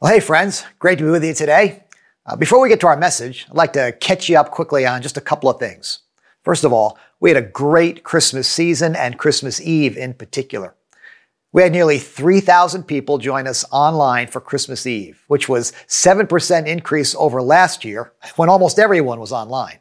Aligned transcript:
Well, 0.00 0.12
hey, 0.12 0.20
friends, 0.20 0.62
great 0.78 0.98
to 0.98 1.04
be 1.04 1.10
with 1.10 1.24
you 1.24 1.34
today. 1.34 1.82
Uh, 2.24 2.36
before 2.36 2.60
we 2.60 2.68
get 2.68 2.78
to 2.78 2.86
our 2.86 2.96
message, 2.96 3.46
I'd 3.50 3.56
like 3.56 3.72
to 3.72 3.90
catch 3.90 4.28
you 4.28 4.38
up 4.38 4.52
quickly 4.52 4.86
on 4.86 5.02
just 5.02 5.16
a 5.16 5.20
couple 5.20 5.50
of 5.50 5.58
things. 5.58 6.02
First 6.40 6.62
of 6.62 6.72
all, 6.72 6.96
we 7.18 7.30
had 7.30 7.36
a 7.36 7.48
great 7.48 8.04
Christmas 8.04 8.46
season 8.46 8.94
and 8.94 9.18
Christmas 9.18 9.60
Eve 9.60 9.96
in 9.96 10.14
particular. 10.14 10.76
We 11.52 11.62
had 11.62 11.72
nearly 11.72 11.98
3,000 11.98 12.84
people 12.84 13.18
join 13.18 13.48
us 13.48 13.64
online 13.72 14.28
for 14.28 14.40
Christmas 14.40 14.86
Eve, 14.86 15.24
which 15.26 15.48
was 15.48 15.72
7% 15.88 16.66
increase 16.68 17.16
over 17.16 17.42
last 17.42 17.84
year 17.84 18.12
when 18.36 18.48
almost 18.48 18.78
everyone 18.78 19.18
was 19.18 19.32
online. 19.32 19.80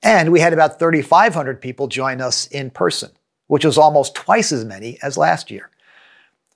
And 0.00 0.30
we 0.30 0.38
had 0.38 0.52
about 0.52 0.78
3,500 0.78 1.60
people 1.60 1.88
join 1.88 2.20
us 2.20 2.46
in 2.46 2.70
person, 2.70 3.10
which 3.48 3.64
was 3.64 3.78
almost 3.78 4.14
twice 4.14 4.52
as 4.52 4.64
many 4.64 4.96
as 5.02 5.18
last 5.18 5.50
year. 5.50 5.70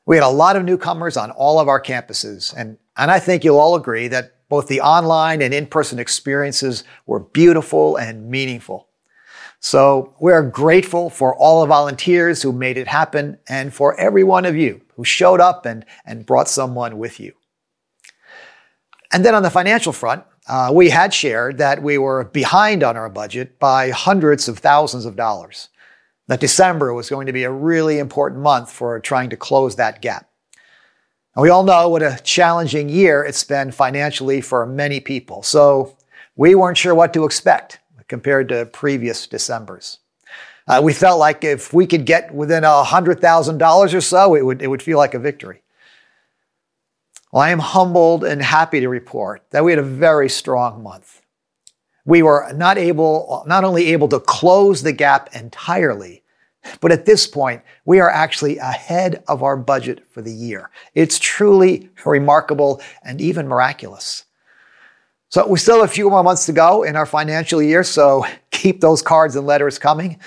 We 0.08 0.16
had 0.16 0.24
a 0.24 0.30
lot 0.30 0.56
of 0.56 0.64
newcomers 0.64 1.18
on 1.18 1.30
all 1.32 1.60
of 1.60 1.68
our 1.68 1.82
campuses, 1.82 2.54
and, 2.56 2.78
and 2.96 3.10
I 3.10 3.18
think 3.18 3.44
you'll 3.44 3.58
all 3.58 3.74
agree 3.74 4.08
that 4.08 4.48
both 4.48 4.66
the 4.66 4.80
online 4.80 5.42
and 5.42 5.52
in-person 5.52 5.98
experiences 5.98 6.82
were 7.04 7.20
beautiful 7.20 7.96
and 7.96 8.30
meaningful. 8.30 8.88
So 9.60 10.14
we're 10.18 10.44
grateful 10.44 11.10
for 11.10 11.36
all 11.36 11.60
the 11.60 11.66
volunteers 11.66 12.40
who 12.40 12.52
made 12.52 12.78
it 12.78 12.88
happen 12.88 13.36
and 13.50 13.74
for 13.74 14.00
every 14.00 14.24
one 14.24 14.46
of 14.46 14.56
you 14.56 14.80
who 14.96 15.04
showed 15.04 15.40
up 15.42 15.66
and, 15.66 15.84
and 16.06 16.24
brought 16.24 16.48
someone 16.48 16.96
with 16.96 17.20
you. 17.20 17.34
And 19.12 19.26
then 19.26 19.34
on 19.34 19.42
the 19.42 19.50
financial 19.50 19.92
front, 19.92 20.24
uh, 20.48 20.70
we 20.72 20.88
had 20.88 21.12
shared 21.12 21.58
that 21.58 21.82
we 21.82 21.98
were 21.98 22.24
behind 22.24 22.82
on 22.82 22.96
our 22.96 23.10
budget 23.10 23.58
by 23.58 23.90
hundreds 23.90 24.48
of 24.48 24.58
thousands 24.58 25.04
of 25.04 25.16
dollars 25.16 25.68
that 26.28 26.40
December 26.40 26.94
was 26.94 27.10
going 27.10 27.26
to 27.26 27.32
be 27.32 27.42
a 27.42 27.50
really 27.50 27.98
important 27.98 28.42
month 28.42 28.70
for 28.70 29.00
trying 29.00 29.30
to 29.30 29.36
close 29.36 29.76
that 29.76 30.00
gap. 30.00 30.30
And 31.34 31.42
we 31.42 31.48
all 31.48 31.64
know 31.64 31.88
what 31.88 32.02
a 32.02 32.20
challenging 32.22 32.88
year 32.88 33.24
it's 33.24 33.44
been 33.44 33.72
financially 33.72 34.40
for 34.40 34.64
many 34.66 35.00
people. 35.00 35.42
So 35.42 35.96
we 36.36 36.54
weren't 36.54 36.78
sure 36.78 36.94
what 36.94 37.12
to 37.14 37.24
expect 37.24 37.80
compared 38.08 38.48
to 38.50 38.66
previous 38.66 39.26
Decembers. 39.26 39.98
Uh, 40.66 40.80
we 40.84 40.92
felt 40.92 41.18
like 41.18 41.44
if 41.44 41.72
we 41.72 41.86
could 41.86 42.04
get 42.04 42.32
within 42.34 42.62
$100,000 42.62 43.94
or 43.94 44.00
so, 44.00 44.34
it 44.34 44.44
would, 44.44 44.60
it 44.60 44.68
would 44.68 44.82
feel 44.82 44.98
like 44.98 45.14
a 45.14 45.18
victory. 45.18 45.62
Well, 47.32 47.42
I 47.42 47.50
am 47.50 47.58
humbled 47.58 48.24
and 48.24 48.42
happy 48.42 48.80
to 48.80 48.88
report 48.88 49.44
that 49.50 49.64
we 49.64 49.72
had 49.72 49.78
a 49.78 49.82
very 49.82 50.28
strong 50.28 50.82
month 50.82 51.22
we 52.08 52.22
were 52.22 52.50
not 52.54 52.78
able, 52.78 53.44
not 53.46 53.64
only 53.64 53.88
able 53.88 54.08
to 54.08 54.18
close 54.18 54.82
the 54.82 54.94
gap 54.94 55.28
entirely, 55.36 56.22
but 56.80 56.92
at 56.92 57.06
this 57.06 57.26
point, 57.26 57.62
we 57.84 58.00
are 58.00 58.10
actually 58.10 58.58
ahead 58.58 59.22
of 59.28 59.42
our 59.42 59.56
budget 59.56 60.06
for 60.10 60.22
the 60.22 60.32
year. 60.32 60.70
It's 60.94 61.18
truly 61.18 61.90
remarkable 62.04 62.80
and 63.02 63.20
even 63.20 63.48
miraculous. 63.48 64.24
So 65.30 65.46
we 65.46 65.58
still 65.58 65.80
have 65.80 65.90
a 65.90 65.92
few 65.92 66.08
more 66.08 66.24
months 66.24 66.46
to 66.46 66.52
go 66.52 66.82
in 66.82 66.96
our 66.96 67.06
financial 67.06 67.62
year, 67.62 67.84
so 67.84 68.24
keep 68.50 68.80
those 68.80 69.02
cards 69.02 69.36
and 69.36 69.46
letters 69.46 69.78
coming. 69.78 70.18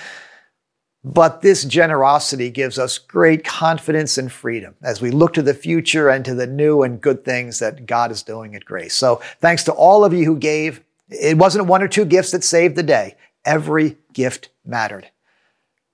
But 1.04 1.42
this 1.42 1.64
generosity 1.64 2.48
gives 2.50 2.78
us 2.78 2.96
great 2.96 3.44
confidence 3.44 4.18
and 4.18 4.30
freedom 4.30 4.76
as 4.82 5.00
we 5.00 5.10
look 5.10 5.34
to 5.34 5.42
the 5.42 5.54
future 5.54 6.08
and 6.08 6.24
to 6.24 6.34
the 6.34 6.46
new 6.46 6.82
and 6.82 7.00
good 7.00 7.24
things 7.24 7.58
that 7.58 7.86
God 7.86 8.12
is 8.12 8.22
doing 8.22 8.54
at 8.54 8.64
Grace. 8.64 8.94
So 8.94 9.20
thanks 9.40 9.64
to 9.64 9.72
all 9.72 10.04
of 10.04 10.12
you 10.12 10.24
who 10.24 10.36
gave. 10.38 10.80
It 11.08 11.36
wasn't 11.36 11.66
one 11.66 11.82
or 11.82 11.88
two 11.88 12.04
gifts 12.04 12.30
that 12.30 12.44
saved 12.44 12.76
the 12.76 12.84
day. 12.84 13.16
Every 13.44 13.98
gift 14.12 14.50
mattered. 14.64 15.10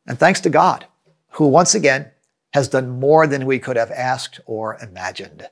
And 0.09 0.19
thanks 0.19 0.41
to 0.41 0.51
God, 0.51 0.87
who 1.33 1.47
once 1.47 1.75
again 1.75 2.11
has 2.55 2.67
done 2.67 2.99
more 2.99 3.27
than 3.27 3.47
we 3.47 3.61
could 3.61 3.77
have 3.77 3.93
asked 3.93 4.41
or 4.47 4.77
imagined. 4.83 5.49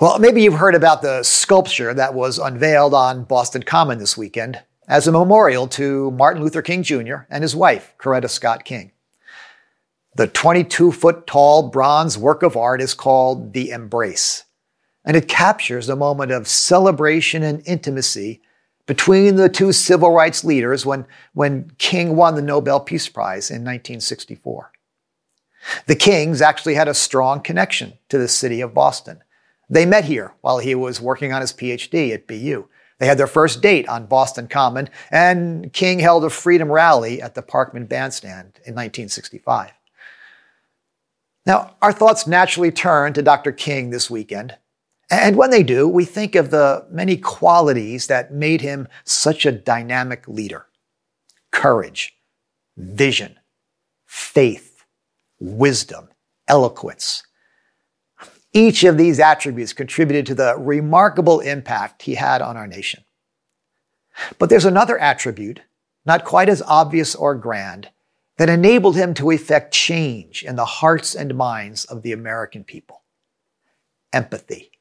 Well, 0.00 0.18
maybe 0.18 0.42
you've 0.42 0.54
heard 0.54 0.74
about 0.74 1.00
the 1.00 1.22
sculpture 1.22 1.94
that 1.94 2.12
was 2.12 2.38
unveiled 2.38 2.92
on 2.92 3.24
Boston 3.24 3.62
Common 3.62 3.98
this 3.98 4.18
weekend 4.18 4.60
as 4.88 5.06
a 5.06 5.12
memorial 5.12 5.68
to 5.68 6.10
Martin 6.10 6.42
Luther 6.42 6.62
King 6.62 6.82
Jr. 6.82 7.18
and 7.30 7.42
his 7.42 7.54
wife, 7.54 7.94
Coretta 7.98 8.28
Scott 8.28 8.64
King. 8.64 8.90
The 10.16 10.26
22 10.26 10.92
foot 10.92 11.26
tall 11.26 11.70
bronze 11.70 12.18
work 12.18 12.42
of 12.42 12.56
art 12.56 12.82
is 12.82 12.92
called 12.92 13.52
The 13.52 13.70
Embrace 13.70 14.44
and 15.04 15.16
it 15.16 15.28
captures 15.28 15.88
a 15.88 15.96
moment 15.96 16.30
of 16.30 16.48
celebration 16.48 17.42
and 17.42 17.62
intimacy 17.66 18.40
between 18.86 19.36
the 19.36 19.48
two 19.48 19.72
civil 19.72 20.10
rights 20.10 20.44
leaders 20.44 20.84
when, 20.84 21.06
when 21.34 21.70
King 21.78 22.16
won 22.16 22.34
the 22.34 22.42
Nobel 22.42 22.80
Peace 22.80 23.08
Prize 23.08 23.50
in 23.50 23.56
1964. 23.62 24.72
The 25.86 25.96
Kings 25.96 26.42
actually 26.42 26.74
had 26.74 26.88
a 26.88 26.94
strong 26.94 27.40
connection 27.40 27.94
to 28.08 28.18
the 28.18 28.28
city 28.28 28.60
of 28.60 28.74
Boston. 28.74 29.22
They 29.70 29.86
met 29.86 30.04
here 30.04 30.34
while 30.40 30.58
he 30.58 30.74
was 30.74 31.00
working 31.00 31.32
on 31.32 31.40
his 31.40 31.52
PhD 31.52 32.12
at 32.12 32.26
BU. 32.26 32.68
They 32.98 33.06
had 33.06 33.18
their 33.18 33.26
first 33.26 33.62
date 33.62 33.88
on 33.88 34.06
Boston 34.06 34.48
Common, 34.48 34.88
and 35.10 35.72
King 35.72 35.98
held 35.98 36.24
a 36.24 36.30
freedom 36.30 36.70
rally 36.70 37.22
at 37.22 37.34
the 37.34 37.42
Parkman 37.42 37.88
Bandstand 37.88 38.60
in 38.64 38.74
1965. 38.74 39.72
Now, 41.46 41.74
our 41.82 41.92
thoughts 41.92 42.26
naturally 42.26 42.70
turn 42.70 43.12
to 43.14 43.22
Dr. 43.22 43.50
King 43.50 43.90
this 43.90 44.08
weekend 44.08 44.56
and 45.12 45.36
when 45.36 45.50
they 45.50 45.62
do, 45.62 45.86
we 45.86 46.06
think 46.06 46.34
of 46.34 46.50
the 46.50 46.86
many 46.90 47.18
qualities 47.18 48.06
that 48.06 48.32
made 48.32 48.62
him 48.62 48.88
such 49.04 49.44
a 49.44 49.52
dynamic 49.52 50.26
leader 50.26 50.66
courage, 51.50 52.16
vision, 52.78 53.38
faith, 54.06 54.84
wisdom, 55.38 56.08
eloquence. 56.48 57.24
Each 58.54 58.84
of 58.84 58.96
these 58.96 59.20
attributes 59.20 59.74
contributed 59.74 60.24
to 60.26 60.34
the 60.34 60.56
remarkable 60.58 61.40
impact 61.40 62.02
he 62.02 62.14
had 62.14 62.40
on 62.40 62.56
our 62.56 62.66
nation. 62.66 63.04
But 64.38 64.48
there's 64.48 64.64
another 64.64 64.98
attribute, 64.98 65.60
not 66.06 66.24
quite 66.24 66.48
as 66.48 66.62
obvious 66.62 67.14
or 67.14 67.34
grand, 67.34 67.90
that 68.38 68.48
enabled 68.48 68.96
him 68.96 69.12
to 69.14 69.30
effect 69.30 69.74
change 69.74 70.42
in 70.42 70.56
the 70.56 70.64
hearts 70.64 71.14
and 71.14 71.34
minds 71.34 71.84
of 71.84 72.02
the 72.02 72.12
American 72.12 72.64
people 72.64 73.02
empathy. 74.12 74.71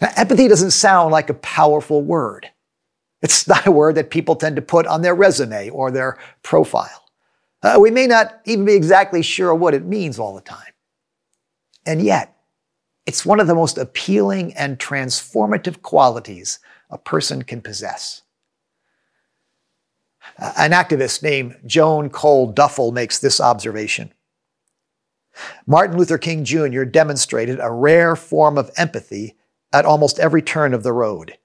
Now, 0.00 0.10
empathy 0.16 0.48
doesn't 0.48 0.70
sound 0.70 1.12
like 1.12 1.30
a 1.30 1.34
powerful 1.34 2.02
word. 2.02 2.50
It's 3.22 3.46
not 3.48 3.66
a 3.66 3.72
word 3.72 3.96
that 3.96 4.10
people 4.10 4.36
tend 4.36 4.56
to 4.56 4.62
put 4.62 4.86
on 4.86 5.02
their 5.02 5.14
resume 5.14 5.70
or 5.70 5.90
their 5.90 6.18
profile. 6.42 7.04
Uh, 7.62 7.78
we 7.78 7.90
may 7.90 8.06
not 8.06 8.40
even 8.46 8.64
be 8.64 8.74
exactly 8.74 9.22
sure 9.22 9.54
what 9.54 9.74
it 9.74 9.84
means 9.84 10.18
all 10.18 10.34
the 10.34 10.40
time. 10.40 10.72
And 11.84 12.00
yet, 12.00 12.36
it's 13.06 13.26
one 13.26 13.40
of 13.40 13.46
the 13.46 13.54
most 13.54 13.76
appealing 13.76 14.54
and 14.54 14.78
transformative 14.78 15.82
qualities 15.82 16.58
a 16.90 16.98
person 16.98 17.42
can 17.42 17.60
possess. 17.60 18.22
Uh, 20.38 20.52
an 20.56 20.70
activist 20.72 21.22
named 21.22 21.56
Joan 21.66 22.08
Cole 22.08 22.52
Duffell 22.52 22.92
makes 22.92 23.18
this 23.18 23.40
observation. 23.40 24.12
Martin 25.66 25.96
Luther 25.96 26.18
King 26.18 26.44
Jr. 26.44 26.84
demonstrated 26.84 27.58
a 27.60 27.70
rare 27.70 28.16
form 28.16 28.58
of 28.58 28.70
empathy 28.76 29.36
at 29.72 29.84
almost 29.84 30.18
every 30.18 30.42
turn 30.42 30.74
of 30.74 30.82
the 30.82 30.92
road. 30.92 31.38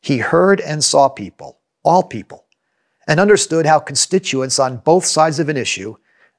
He 0.00 0.18
heard 0.18 0.60
and 0.60 0.82
saw 0.82 1.08
people, 1.08 1.58
all 1.82 2.02
people, 2.02 2.46
and 3.06 3.18
understood 3.18 3.66
how 3.66 3.78
constituents 3.78 4.58
on 4.58 4.78
both 4.78 5.04
sides 5.04 5.38
of 5.38 5.48
an 5.48 5.56
issue, 5.56 5.96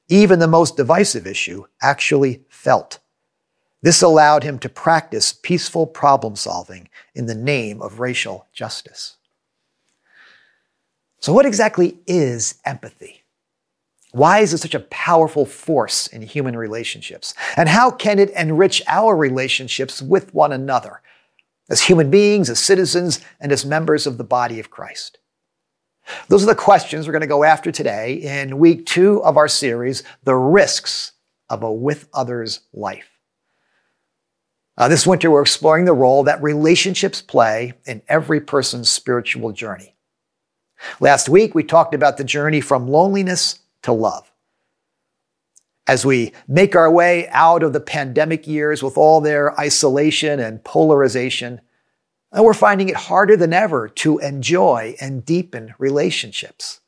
even 0.08 0.38
the 0.38 0.48
most 0.48 0.76
divisive 0.76 1.26
issue, 1.26 1.64
actually 1.82 2.42
felt. 2.48 2.98
This 3.82 4.02
allowed 4.02 4.42
him 4.42 4.58
to 4.58 4.68
practice 4.68 5.32
peaceful 5.32 5.86
problem 5.86 6.36
solving 6.36 6.88
in 7.14 7.26
the 7.26 7.34
name 7.34 7.80
of 7.80 8.00
racial 8.00 8.46
justice. 8.52 9.16
So, 11.20 11.32
what 11.32 11.46
exactly 11.46 11.98
is 12.06 12.56
empathy? 12.64 13.24
Why 14.12 14.40
is 14.40 14.52
it 14.52 14.58
such 14.58 14.74
a 14.74 14.80
powerful 14.80 15.46
force 15.46 16.06
in 16.08 16.22
human 16.22 16.56
relationships? 16.56 17.32
And 17.56 17.68
how 17.68 17.90
can 17.90 18.18
it 18.18 18.30
enrich 18.30 18.82
our 18.88 19.14
relationships 19.14 20.02
with 20.02 20.34
one 20.34 20.52
another? 20.52 21.00
As 21.70 21.82
human 21.82 22.10
beings, 22.10 22.50
as 22.50 22.58
citizens, 22.58 23.20
and 23.40 23.52
as 23.52 23.64
members 23.64 24.06
of 24.06 24.18
the 24.18 24.24
body 24.24 24.60
of 24.60 24.70
Christ? 24.70 25.18
Those 26.28 26.42
are 26.42 26.46
the 26.46 26.54
questions 26.54 27.06
we're 27.06 27.12
going 27.12 27.20
to 27.20 27.26
go 27.26 27.44
after 27.44 27.70
today 27.70 28.14
in 28.14 28.58
week 28.58 28.84
two 28.84 29.22
of 29.22 29.36
our 29.36 29.48
series, 29.48 30.02
The 30.24 30.34
Risks 30.34 31.12
of 31.48 31.62
a 31.62 31.72
With 31.72 32.08
Others 32.12 32.60
Life. 32.72 33.08
Uh, 34.76 34.88
this 34.88 35.06
winter, 35.06 35.30
we're 35.30 35.42
exploring 35.42 35.84
the 35.84 35.92
role 35.92 36.24
that 36.24 36.42
relationships 36.42 37.20
play 37.20 37.74
in 37.86 38.02
every 38.08 38.40
person's 38.40 38.90
spiritual 38.90 39.52
journey. 39.52 39.94
Last 41.00 41.28
week, 41.28 41.54
we 41.54 41.62
talked 41.62 41.94
about 41.94 42.16
the 42.16 42.24
journey 42.24 42.60
from 42.60 42.88
loneliness 42.88 43.60
to 43.82 43.92
love 43.92 44.29
as 45.90 46.06
we 46.06 46.32
make 46.46 46.76
our 46.76 46.88
way 46.88 47.26
out 47.30 47.64
of 47.64 47.72
the 47.72 47.80
pandemic 47.80 48.46
years 48.46 48.80
with 48.80 48.96
all 48.96 49.20
their 49.20 49.58
isolation 49.58 50.38
and 50.38 50.62
polarization, 50.62 51.60
and 52.30 52.44
we're 52.44 52.54
finding 52.54 52.88
it 52.88 52.94
harder 52.94 53.36
than 53.36 53.52
ever 53.52 53.88
to 53.88 54.20
enjoy 54.20 54.94
and 55.00 55.24
deepen 55.24 55.74
relationships. 55.78 56.78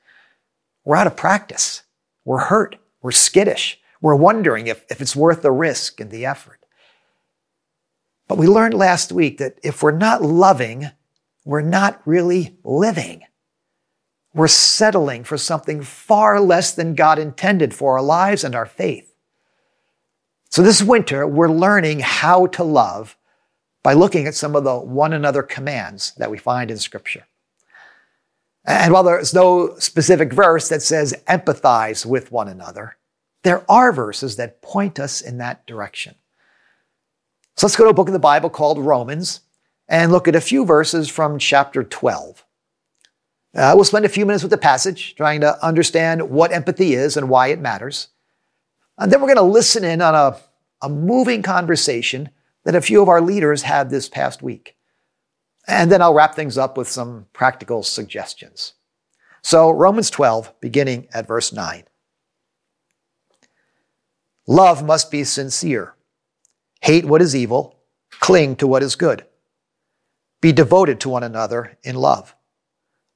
We're 0.84 0.94
out 0.94 1.08
of 1.08 1.16
practice. 1.16 1.82
We're 2.24 2.44
hurt. 2.44 2.76
We're 3.02 3.10
skittish. 3.10 3.80
We're 4.00 4.14
wondering 4.14 4.68
if, 4.68 4.84
if 4.88 5.00
it's 5.00 5.16
worth 5.16 5.42
the 5.42 5.50
risk 5.50 5.98
and 5.98 6.12
the 6.12 6.24
effort. 6.24 6.64
But 8.28 8.38
we 8.38 8.46
learned 8.46 8.74
last 8.74 9.10
week 9.10 9.38
that 9.38 9.58
if 9.64 9.82
we're 9.82 9.90
not 9.90 10.22
loving, 10.22 10.92
we're 11.44 11.60
not 11.60 12.00
really 12.04 12.56
living. 12.62 13.24
We're 14.34 14.48
settling 14.48 15.24
for 15.24 15.36
something 15.36 15.82
far 15.82 16.40
less 16.40 16.72
than 16.72 16.94
God 16.94 17.18
intended 17.18 17.74
for 17.74 17.96
our 17.98 18.02
lives 18.02 18.44
and 18.44 18.54
our 18.54 18.66
faith. 18.66 19.14
So 20.50 20.62
this 20.62 20.82
winter, 20.82 21.26
we're 21.26 21.50
learning 21.50 22.00
how 22.00 22.46
to 22.48 22.64
love 22.64 23.16
by 23.82 23.92
looking 23.94 24.26
at 24.26 24.34
some 24.34 24.54
of 24.54 24.64
the 24.64 24.76
one 24.78 25.12
another 25.12 25.42
commands 25.42 26.12
that 26.16 26.30
we 26.30 26.38
find 26.38 26.70
in 26.70 26.78
Scripture. 26.78 27.26
And 28.64 28.92
while 28.92 29.02
there's 29.02 29.34
no 29.34 29.76
specific 29.78 30.32
verse 30.32 30.68
that 30.68 30.82
says 30.82 31.14
empathize 31.28 32.06
with 32.06 32.30
one 32.30 32.48
another, 32.48 32.96
there 33.42 33.68
are 33.70 33.92
verses 33.92 34.36
that 34.36 34.62
point 34.62 35.00
us 35.00 35.20
in 35.20 35.38
that 35.38 35.66
direction. 35.66 36.14
So 37.56 37.66
let's 37.66 37.76
go 37.76 37.84
to 37.84 37.90
a 37.90 37.94
book 37.94 38.08
in 38.08 38.12
the 38.12 38.18
Bible 38.18 38.50
called 38.50 38.78
Romans 38.78 39.40
and 39.88 40.12
look 40.12 40.28
at 40.28 40.36
a 40.36 40.40
few 40.40 40.64
verses 40.64 41.08
from 41.08 41.38
chapter 41.38 41.82
12. 41.82 42.44
Uh, 43.54 43.72
we'll 43.74 43.84
spend 43.84 44.04
a 44.04 44.08
few 44.08 44.24
minutes 44.24 44.42
with 44.42 44.50
the 44.50 44.58
passage, 44.58 45.14
trying 45.14 45.40
to 45.42 45.62
understand 45.64 46.30
what 46.30 46.52
empathy 46.52 46.94
is 46.94 47.16
and 47.16 47.28
why 47.28 47.48
it 47.48 47.60
matters. 47.60 48.08
And 48.98 49.12
then 49.12 49.20
we're 49.20 49.34
going 49.34 49.36
to 49.36 49.42
listen 49.42 49.84
in 49.84 50.00
on 50.00 50.14
a, 50.14 50.38
a 50.80 50.88
moving 50.88 51.42
conversation 51.42 52.30
that 52.64 52.74
a 52.74 52.80
few 52.80 53.02
of 53.02 53.08
our 53.08 53.20
leaders 53.20 53.62
had 53.62 53.90
this 53.90 54.08
past 54.08 54.42
week. 54.42 54.76
And 55.66 55.92
then 55.92 56.00
I'll 56.00 56.14
wrap 56.14 56.34
things 56.34 56.56
up 56.56 56.76
with 56.76 56.88
some 56.88 57.26
practical 57.32 57.82
suggestions. 57.82 58.74
So, 59.42 59.70
Romans 59.70 60.08
12, 60.10 60.60
beginning 60.60 61.08
at 61.12 61.26
verse 61.26 61.52
9. 61.52 61.84
Love 64.46 64.84
must 64.84 65.10
be 65.10 65.24
sincere. 65.24 65.94
Hate 66.80 67.04
what 67.04 67.22
is 67.22 67.36
evil, 67.36 67.78
cling 68.10 68.56
to 68.56 68.66
what 68.66 68.82
is 68.82 68.96
good. 68.96 69.24
Be 70.40 70.52
devoted 70.52 71.00
to 71.00 71.08
one 71.08 71.22
another 71.22 71.78
in 71.82 71.94
love. 71.94 72.34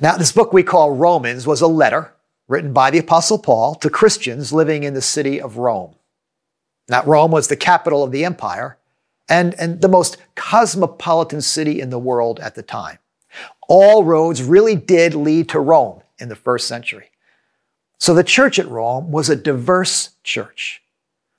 Now, 0.00 0.18
this 0.18 0.32
book 0.32 0.52
we 0.52 0.62
call 0.62 0.92
Romans 0.92 1.46
was 1.46 1.62
a 1.62 1.66
letter 1.66 2.12
written 2.48 2.74
by 2.74 2.90
the 2.90 2.98
Apostle 2.98 3.38
Paul 3.38 3.74
to 3.76 3.88
Christians 3.88 4.52
living 4.52 4.82
in 4.82 4.92
the 4.92 5.00
city 5.00 5.40
of 5.40 5.56
Rome. 5.56 5.94
Now, 6.88 7.02
Rome 7.04 7.30
was 7.30 7.48
the 7.48 7.56
capital 7.56 8.04
of 8.04 8.12
the 8.12 8.24
empire 8.24 8.76
and, 9.26 9.54
and 9.54 9.80
the 9.80 9.88
most 9.88 10.18
cosmopolitan 10.34 11.40
city 11.40 11.80
in 11.80 11.88
the 11.88 11.98
world 11.98 12.40
at 12.40 12.54
the 12.54 12.62
time. 12.62 12.98
All 13.68 14.04
roads 14.04 14.42
really 14.42 14.76
did 14.76 15.14
lead 15.14 15.48
to 15.48 15.60
Rome 15.60 16.02
in 16.18 16.28
the 16.28 16.36
first 16.36 16.68
century. 16.68 17.10
So 17.98 18.12
the 18.12 18.22
church 18.22 18.58
at 18.58 18.68
Rome 18.68 19.10
was 19.10 19.30
a 19.30 19.36
diverse 19.36 20.10
church. 20.22 20.82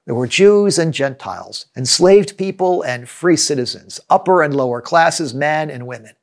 There 0.07 0.15
were 0.15 0.25
Jews 0.25 0.79
and 0.79 0.93
Gentiles, 0.93 1.67
enslaved 1.75 2.37
people 2.37 2.81
and 2.81 3.07
free 3.07 3.37
citizens, 3.37 3.99
upper 4.09 4.41
and 4.41 4.55
lower 4.55 4.81
classes, 4.81 5.33
men 5.33 5.69
and 5.69 5.85
women 5.85 6.15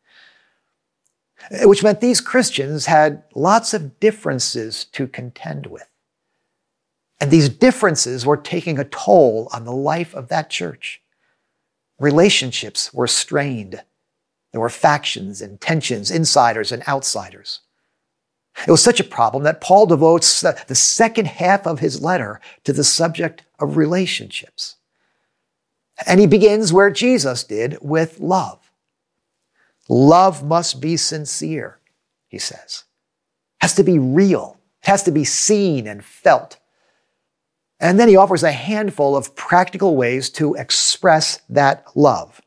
Uh, 1.51 1.69
which 1.69 1.83
meant 1.83 2.01
these 2.01 2.21
Christians 2.21 2.87
had 2.87 3.23
lots 3.35 3.75
of 3.75 3.99
differences 4.01 4.87
to 4.87 5.07
contend 5.07 5.67
with. 5.67 5.89
And 7.21 7.31
these 7.31 7.49
differences 7.49 8.27
were 8.27 8.37
taking 8.37 8.79
a 8.79 8.85
toll 8.85 9.49
on 9.53 9.65
the 9.65 9.73
life 9.73 10.15
of 10.15 10.29
that 10.29 10.51
church. 10.51 11.03
Relationships 11.99 12.93
were 12.93 13.07
strained. 13.07 13.83
There 14.53 14.61
were 14.61 14.71
factions 14.71 15.41
and 15.41 15.61
tensions, 15.61 16.11
insiders 16.11 16.73
and 16.73 16.87
outsiders. 16.89 17.61
It 18.67 18.71
was 18.71 18.83
such 18.83 19.01
a 19.01 19.05
problem 19.05 19.43
that 19.43 19.61
Paul 19.61 19.87
devotes 19.87 20.41
the 20.41 20.75
second 20.75 21.27
half 21.27 21.67
of 21.67 21.81
his 21.81 22.01
letter 22.01 22.41
to 22.65 22.73
the 22.73 22.85
subject 22.85 23.43
of 23.59 23.77
relationships. 23.77 24.77
And 26.07 26.21
he 26.21 26.27
begins 26.27 26.73
where 26.73 26.91
Jesus 26.91 27.43
did 27.45 27.79
with 27.81 28.21
love. 28.21 28.64
Love 29.89 30.45
must 30.45 30.81
be 30.81 30.97
sincere, 30.97 31.79
he 32.29 32.39
says. 32.39 32.85
It 33.61 33.65
has 33.65 33.75
to 33.75 33.85
be 33.85 33.99
real. 33.99 34.59
It 34.83 34.89
has 34.89 35.03
to 35.05 35.11
be 35.11 35.25
seen 35.25 35.87
and 35.87 36.05
felt. 36.05 36.59
And 37.81 37.99
then 38.01 38.09
he 38.09 38.17
offers 38.17 38.43
a 38.43 38.53
handful 38.53 39.17
of 39.17 39.35
practical 39.37 39.97
ways 39.97 40.31
to 40.31 40.55
express 40.55 41.41
that 41.49 41.85
love. 41.95 42.41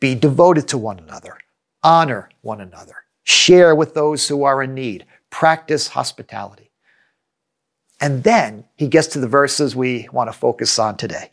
Be 0.00 0.14
devoted 0.14 0.68
to 0.68 0.78
one 0.78 0.98
another. 0.98 1.38
Honor 1.82 2.30
one 2.42 2.60
another. 2.60 3.04
Share 3.24 3.74
with 3.74 3.94
those 3.94 4.28
who 4.28 4.44
are 4.44 4.62
in 4.62 4.74
need. 4.74 5.06
Practice 5.30 5.88
hospitality. 5.88 6.70
And 8.00 8.22
then 8.22 8.64
he 8.76 8.86
gets 8.86 9.08
to 9.08 9.20
the 9.20 9.26
verses 9.26 9.74
we 9.74 10.08
want 10.12 10.28
to 10.28 10.38
focus 10.38 10.78
on 10.78 10.96
today. 10.96 11.30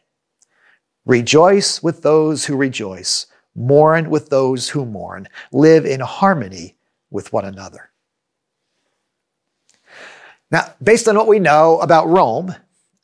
Rejoice 1.06 1.84
with 1.84 2.02
those 2.02 2.46
who 2.46 2.56
rejoice 2.56 3.26
mourn 3.56 4.09
with 4.09 4.30
those 4.30 4.69
who 4.69 4.86
mourn, 4.86 5.27
live 5.51 5.86
in 5.86 6.00
harmony 6.00 6.75
with 7.09 7.33
one 7.33 7.45
another. 7.45 7.92
Now, 10.51 10.74
based 10.83 11.07
on 11.07 11.15
what 11.15 11.27
we 11.27 11.39
know 11.39 11.80
about 11.80 12.07
Rome 12.07 12.56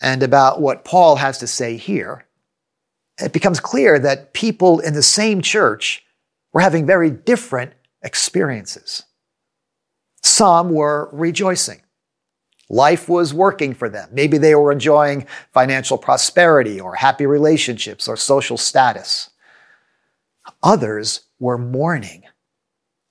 and 0.01 0.21
about 0.21 0.61
what 0.61 0.85
Paul 0.85 1.15
has 1.15 1.37
to 1.39 1.47
say 1.47 1.77
here, 1.77 2.25
it 3.19 3.33
becomes 3.33 3.59
clear 3.59 3.97
that 3.99 4.33
people 4.33 4.79
in 4.79 4.93
the 4.93 5.03
same 5.03 5.41
church 5.41 6.03
were 6.53 6.61
having 6.61 6.85
very 6.85 7.09
different 7.09 7.73
experiences. 8.03 9.03
Some 10.21 10.71
were 10.71 11.09
rejoicing. 11.11 11.81
Life 12.69 13.07
was 13.07 13.33
working 13.33 13.73
for 13.73 13.89
them. 13.89 14.09
Maybe 14.11 14.37
they 14.37 14.53
were 14.53 14.73
enjoying 14.73 15.25
financial 15.53 15.97
prosperity 15.97 16.81
or 16.81 16.95
happy 16.95 17.25
relationships 17.25 18.07
or 18.07 18.17
social 18.17 18.57
status. 18.57 19.29
Others 20.63 21.21
were 21.39 21.57
mourning. 21.57 22.23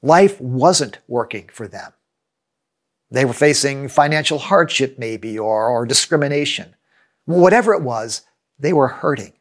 Life 0.02 0.40
wasn't 0.40 0.98
working 1.08 1.48
for 1.52 1.68
them. 1.68 1.92
They 3.10 3.24
were 3.24 3.32
facing 3.32 3.88
financial 3.88 4.38
hardship, 4.38 4.98
maybe, 4.98 5.38
or, 5.38 5.68
or 5.68 5.86
discrimination. 5.86 6.74
Whatever 7.24 7.72
it 7.72 7.82
was, 7.82 8.22
they 8.58 8.72
were 8.72 8.88
hurting. 8.88 9.32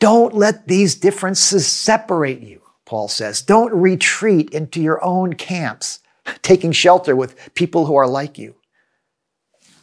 Don't 0.00 0.34
let 0.34 0.66
these 0.66 0.96
differences 0.96 1.66
separate 1.66 2.40
you, 2.40 2.60
Paul 2.84 3.06
says. 3.06 3.40
Don't 3.40 3.72
retreat 3.72 4.50
into 4.50 4.82
your 4.82 5.02
own 5.04 5.34
camps, 5.34 6.00
taking 6.42 6.72
shelter 6.72 7.14
with 7.14 7.54
people 7.54 7.86
who 7.86 7.94
are 7.94 8.08
like 8.08 8.36
you. 8.36 8.56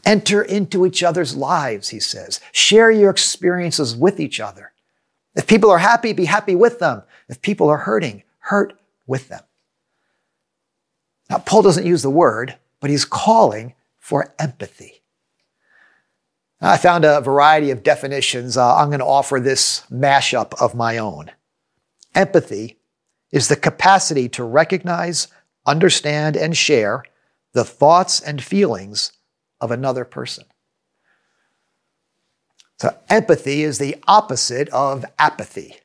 Enter 0.05 0.41
into 0.41 0.85
each 0.85 1.03
other's 1.03 1.35
lives, 1.35 1.89
he 1.89 1.99
says. 1.99 2.41
Share 2.51 2.91
your 2.91 3.09
experiences 3.09 3.95
with 3.95 4.19
each 4.19 4.39
other. 4.39 4.73
If 5.35 5.47
people 5.47 5.71
are 5.71 5.77
happy, 5.77 6.13
be 6.13 6.25
happy 6.25 6.55
with 6.55 6.79
them. 6.79 7.03
If 7.27 7.41
people 7.41 7.69
are 7.69 7.77
hurting, 7.77 8.23
hurt 8.39 8.79
with 9.07 9.29
them. 9.29 9.41
Now, 11.29 11.37
Paul 11.37 11.61
doesn't 11.61 11.85
use 11.85 12.01
the 12.01 12.09
word, 12.09 12.57
but 12.79 12.89
he's 12.89 13.05
calling 13.05 13.75
for 13.97 14.33
empathy. 14.39 15.03
I 16.61 16.77
found 16.77 17.05
a 17.05 17.21
variety 17.21 17.71
of 17.71 17.83
definitions. 17.83 18.57
Uh, 18.57 18.75
I'm 18.75 18.89
going 18.89 18.99
to 18.99 19.05
offer 19.05 19.39
this 19.39 19.83
mashup 19.91 20.59
of 20.61 20.75
my 20.75 20.97
own. 20.97 21.31
Empathy 22.15 22.79
is 23.31 23.47
the 23.47 23.55
capacity 23.55 24.27
to 24.29 24.43
recognize, 24.43 25.27
understand, 25.65 26.35
and 26.35 26.57
share 26.57 27.03
the 27.53 27.63
thoughts 27.63 28.19
and 28.19 28.43
feelings 28.43 29.11
of 29.61 29.71
another 29.71 30.03
person. 30.03 30.45
So 32.79 32.95
empathy 33.09 33.63
is 33.63 33.77
the 33.77 33.97
opposite 34.07 34.69
of 34.69 35.03
apathy, 35.17 35.75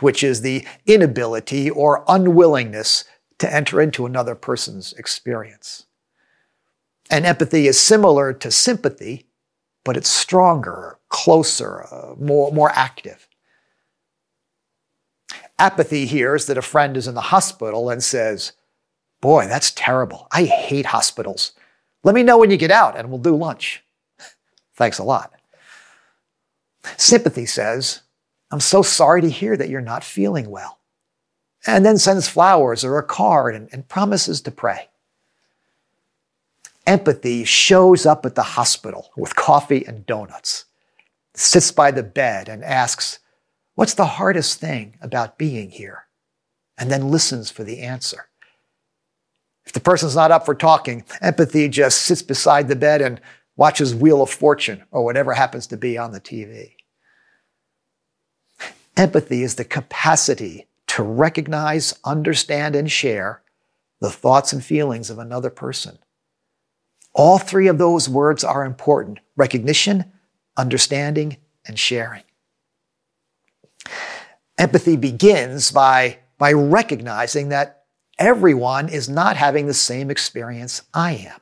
which 0.00 0.22
is 0.22 0.40
the 0.40 0.64
inability 0.86 1.68
or 1.68 2.04
unwillingness 2.06 3.04
to 3.38 3.52
enter 3.52 3.80
into 3.80 4.06
another 4.06 4.34
person's 4.34 4.92
experience. 4.92 5.86
And 7.10 7.26
empathy 7.26 7.66
is 7.66 7.78
similar 7.78 8.32
to 8.32 8.50
sympathy, 8.50 9.26
but 9.84 9.96
it's 9.96 10.10
stronger, 10.10 10.98
closer, 11.08 11.86
uh, 11.92 12.14
more, 12.18 12.52
more 12.52 12.70
active. 12.70 13.28
Apathy 15.58 16.06
hears 16.06 16.46
that 16.46 16.58
a 16.58 16.62
friend 16.62 16.96
is 16.96 17.08
in 17.08 17.14
the 17.14 17.20
hospital 17.20 17.90
and 17.90 18.02
says, 18.02 18.52
Boy, 19.20 19.46
that's 19.46 19.70
terrible. 19.72 20.28
I 20.30 20.44
hate 20.44 20.86
hospitals. 20.86 21.52
Let 22.04 22.14
me 22.14 22.22
know 22.22 22.38
when 22.38 22.50
you 22.50 22.56
get 22.56 22.70
out 22.70 22.96
and 22.96 23.08
we'll 23.08 23.18
do 23.18 23.34
lunch. 23.34 23.82
Thanks 24.76 24.98
a 24.98 25.04
lot. 25.04 25.35
Sympathy 26.96 27.46
says, 27.46 28.02
I'm 28.50 28.60
so 28.60 28.82
sorry 28.82 29.22
to 29.22 29.30
hear 29.30 29.56
that 29.56 29.68
you're 29.68 29.80
not 29.80 30.04
feeling 30.04 30.50
well. 30.50 30.78
And 31.66 31.84
then 31.84 31.98
sends 31.98 32.28
flowers 32.28 32.84
or 32.84 32.98
a 32.98 33.02
card 33.02 33.54
and, 33.54 33.68
and 33.72 33.88
promises 33.88 34.40
to 34.42 34.50
pray. 34.50 34.88
Empathy 36.86 37.44
shows 37.44 38.06
up 38.06 38.24
at 38.24 38.36
the 38.36 38.42
hospital 38.42 39.10
with 39.16 39.34
coffee 39.34 39.84
and 39.84 40.06
donuts, 40.06 40.66
sits 41.34 41.72
by 41.72 41.90
the 41.90 42.04
bed 42.04 42.48
and 42.48 42.62
asks, 42.62 43.18
What's 43.74 43.94
the 43.94 44.06
hardest 44.06 44.60
thing 44.60 44.96
about 45.02 45.36
being 45.36 45.70
here? 45.70 46.04
And 46.78 46.90
then 46.90 47.10
listens 47.10 47.50
for 47.50 47.64
the 47.64 47.80
answer. 47.80 48.28
If 49.66 49.72
the 49.72 49.80
person's 49.80 50.14
not 50.14 50.30
up 50.30 50.46
for 50.46 50.54
talking, 50.54 51.04
empathy 51.20 51.68
just 51.68 52.02
sits 52.02 52.22
beside 52.22 52.68
the 52.68 52.76
bed 52.76 53.02
and 53.02 53.20
watches 53.56 53.94
Wheel 53.94 54.22
of 54.22 54.30
Fortune 54.30 54.84
or 54.92 55.04
whatever 55.04 55.34
happens 55.34 55.66
to 55.68 55.76
be 55.76 55.98
on 55.98 56.12
the 56.12 56.20
TV. 56.20 56.75
Empathy 58.96 59.42
is 59.42 59.56
the 59.56 59.64
capacity 59.64 60.66
to 60.88 61.02
recognize, 61.02 61.94
understand, 62.04 62.74
and 62.74 62.90
share 62.90 63.42
the 64.00 64.10
thoughts 64.10 64.52
and 64.52 64.64
feelings 64.64 65.10
of 65.10 65.18
another 65.18 65.50
person. 65.50 65.98
All 67.12 67.38
three 67.38 67.68
of 67.68 67.78
those 67.78 68.08
words 68.08 68.44
are 68.44 68.64
important 68.64 69.20
recognition, 69.36 70.12
understanding, 70.56 71.36
and 71.66 71.78
sharing. 71.78 72.22
Empathy 74.58 74.96
begins 74.96 75.70
by, 75.70 76.18
by 76.38 76.52
recognizing 76.52 77.50
that 77.50 77.84
everyone 78.18 78.88
is 78.88 79.08
not 79.08 79.36
having 79.36 79.66
the 79.66 79.74
same 79.74 80.10
experience 80.10 80.82
I 80.94 81.12
am. 81.12 81.40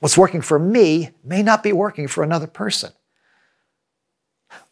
What's 0.00 0.18
working 0.18 0.40
for 0.40 0.58
me 0.58 1.10
may 1.22 1.42
not 1.42 1.62
be 1.62 1.72
working 1.72 2.08
for 2.08 2.24
another 2.24 2.48
person. 2.48 2.92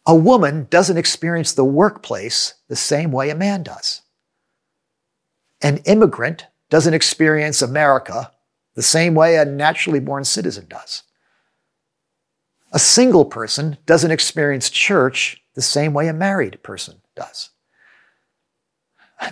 A 0.05 0.15
woman 0.15 0.67
doesn't 0.69 0.97
experience 0.97 1.53
the 1.53 1.63
workplace 1.63 2.55
the 2.67 2.75
same 2.75 3.11
way 3.11 3.29
a 3.29 3.35
man 3.35 3.63
does. 3.63 4.01
An 5.61 5.77
immigrant 5.85 6.47
doesn't 6.69 6.93
experience 6.93 7.61
America 7.61 8.31
the 8.75 8.81
same 8.81 9.15
way 9.15 9.37
a 9.37 9.45
naturally 9.45 9.99
born 9.99 10.25
citizen 10.25 10.65
does. 10.67 11.03
A 12.73 12.79
single 12.79 13.23
person 13.23 13.77
doesn't 13.85 14.11
experience 14.11 14.69
church 14.69 15.41
the 15.53 15.61
same 15.61 15.93
way 15.93 16.07
a 16.07 16.13
married 16.13 16.61
person 16.63 17.01
does. 17.15 17.51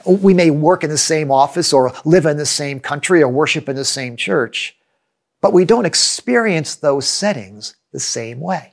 We 0.06 0.34
may 0.34 0.52
work 0.52 0.84
in 0.84 0.90
the 0.90 0.98
same 0.98 1.32
office 1.32 1.74
or 1.74 1.92
live 2.06 2.26
in 2.26 2.38
the 2.38 2.46
same 2.46 2.80
country 2.80 3.22
or 3.22 3.28
worship 3.28 3.68
in 3.68 3.76
the 3.76 3.84
same 3.84 4.16
church, 4.16 4.78
but 5.42 5.54
we 5.54 5.66
don't 5.66 5.86
experience 5.86 6.76
those 6.76 7.08
settings 7.08 7.76
the 7.92 8.00
same 8.00 8.40
way. 8.40 8.71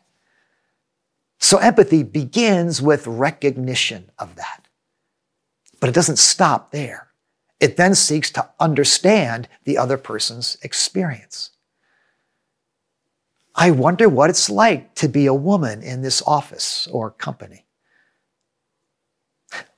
So 1.38 1.58
empathy 1.58 2.02
begins 2.02 2.82
with 2.82 3.06
recognition 3.06 4.10
of 4.18 4.34
that. 4.36 4.68
But 5.80 5.88
it 5.88 5.94
doesn't 5.94 6.18
stop 6.18 6.72
there. 6.72 7.08
It 7.60 7.76
then 7.76 7.94
seeks 7.94 8.30
to 8.32 8.48
understand 8.60 9.48
the 9.64 9.78
other 9.78 9.96
person's 9.96 10.56
experience. 10.62 11.50
I 13.54 13.72
wonder 13.72 14.08
what 14.08 14.30
it's 14.30 14.48
like 14.48 14.94
to 14.96 15.08
be 15.08 15.26
a 15.26 15.34
woman 15.34 15.82
in 15.82 16.02
this 16.02 16.22
office 16.26 16.86
or 16.92 17.10
company. 17.10 17.66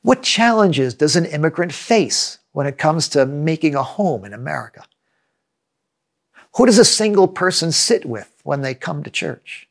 What 0.03 0.23
challenges 0.23 0.93
does 0.93 1.17
an 1.17 1.25
immigrant 1.25 1.73
face 1.73 2.39
when 2.53 2.67
it 2.67 2.77
comes 2.77 3.09
to 3.11 3.25
making 3.25 3.75
a 3.75 3.83
home 3.83 4.25
in 4.25 4.35
America? 4.35 4.85
Who 6.57 6.67
does 6.67 6.79
a 6.79 6.85
single 6.85 7.29
person 7.29 7.73
sit 7.73 8.05
with 8.05 8.41
when 8.43 8.61
they 8.61 8.75
come 8.75 9.03
to 9.03 9.11
church? 9.11 9.70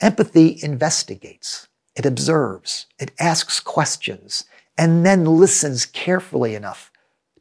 Empathy 0.00 0.58
investigates, 0.62 1.68
it 1.94 2.06
observes, 2.06 2.86
it 2.98 3.12
asks 3.18 3.60
questions, 3.60 4.44
and 4.78 5.04
then 5.04 5.24
listens 5.24 5.86
carefully 5.86 6.54
enough 6.54 6.90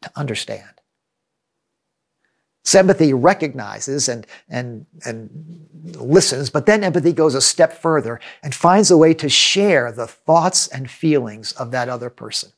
to 0.01 0.11
understand. 0.15 0.69
Sympathy 2.63 3.13
recognizes 3.13 4.07
and, 4.07 4.27
and, 4.47 4.85
and 5.05 5.67
listens, 5.95 6.49
but 6.49 6.67
then 6.67 6.83
empathy 6.83 7.11
goes 7.11 7.33
a 7.33 7.41
step 7.41 7.73
further 7.73 8.19
and 8.43 8.53
finds 8.53 8.91
a 8.91 8.97
way 8.97 9.13
to 9.15 9.29
share 9.29 9.91
the 9.91 10.05
thoughts 10.05 10.67
and 10.67 10.89
feelings 10.89 11.53
of 11.53 11.71
that 11.71 11.89
other 11.89 12.09
person. 12.09 12.51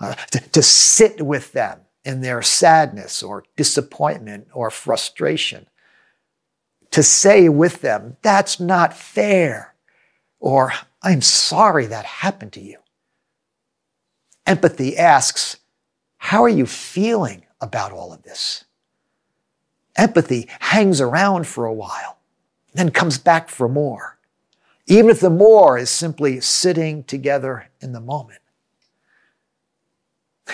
Uh, 0.00 0.14
to, 0.32 0.40
to 0.50 0.62
sit 0.62 1.22
with 1.22 1.52
them 1.52 1.80
in 2.04 2.22
their 2.22 2.42
sadness 2.42 3.22
or 3.22 3.44
disappointment 3.56 4.48
or 4.52 4.68
frustration. 4.68 5.68
To 6.92 7.02
say 7.02 7.48
with 7.48 7.80
them, 7.80 8.16
that's 8.22 8.60
not 8.60 8.94
fair, 8.94 9.74
or 10.38 10.72
I'm 11.02 11.22
sorry 11.22 11.86
that 11.86 12.04
happened 12.04 12.52
to 12.52 12.60
you. 12.60 12.78
Empathy 14.46 14.96
asks, 14.96 15.56
How 16.18 16.44
are 16.44 16.50
you 16.50 16.66
feeling 16.66 17.44
about 17.60 17.92
all 17.92 18.12
of 18.12 18.22
this? 18.22 18.64
Empathy 19.96 20.48
hangs 20.60 21.00
around 21.00 21.46
for 21.46 21.64
a 21.64 21.72
while, 21.72 22.18
then 22.74 22.90
comes 22.90 23.16
back 23.18 23.48
for 23.48 23.68
more, 23.68 24.18
even 24.86 25.10
if 25.10 25.20
the 25.20 25.30
more 25.30 25.78
is 25.78 25.90
simply 25.90 26.40
sitting 26.40 27.04
together 27.04 27.68
in 27.80 27.92
the 27.92 28.00
moment. 28.00 28.40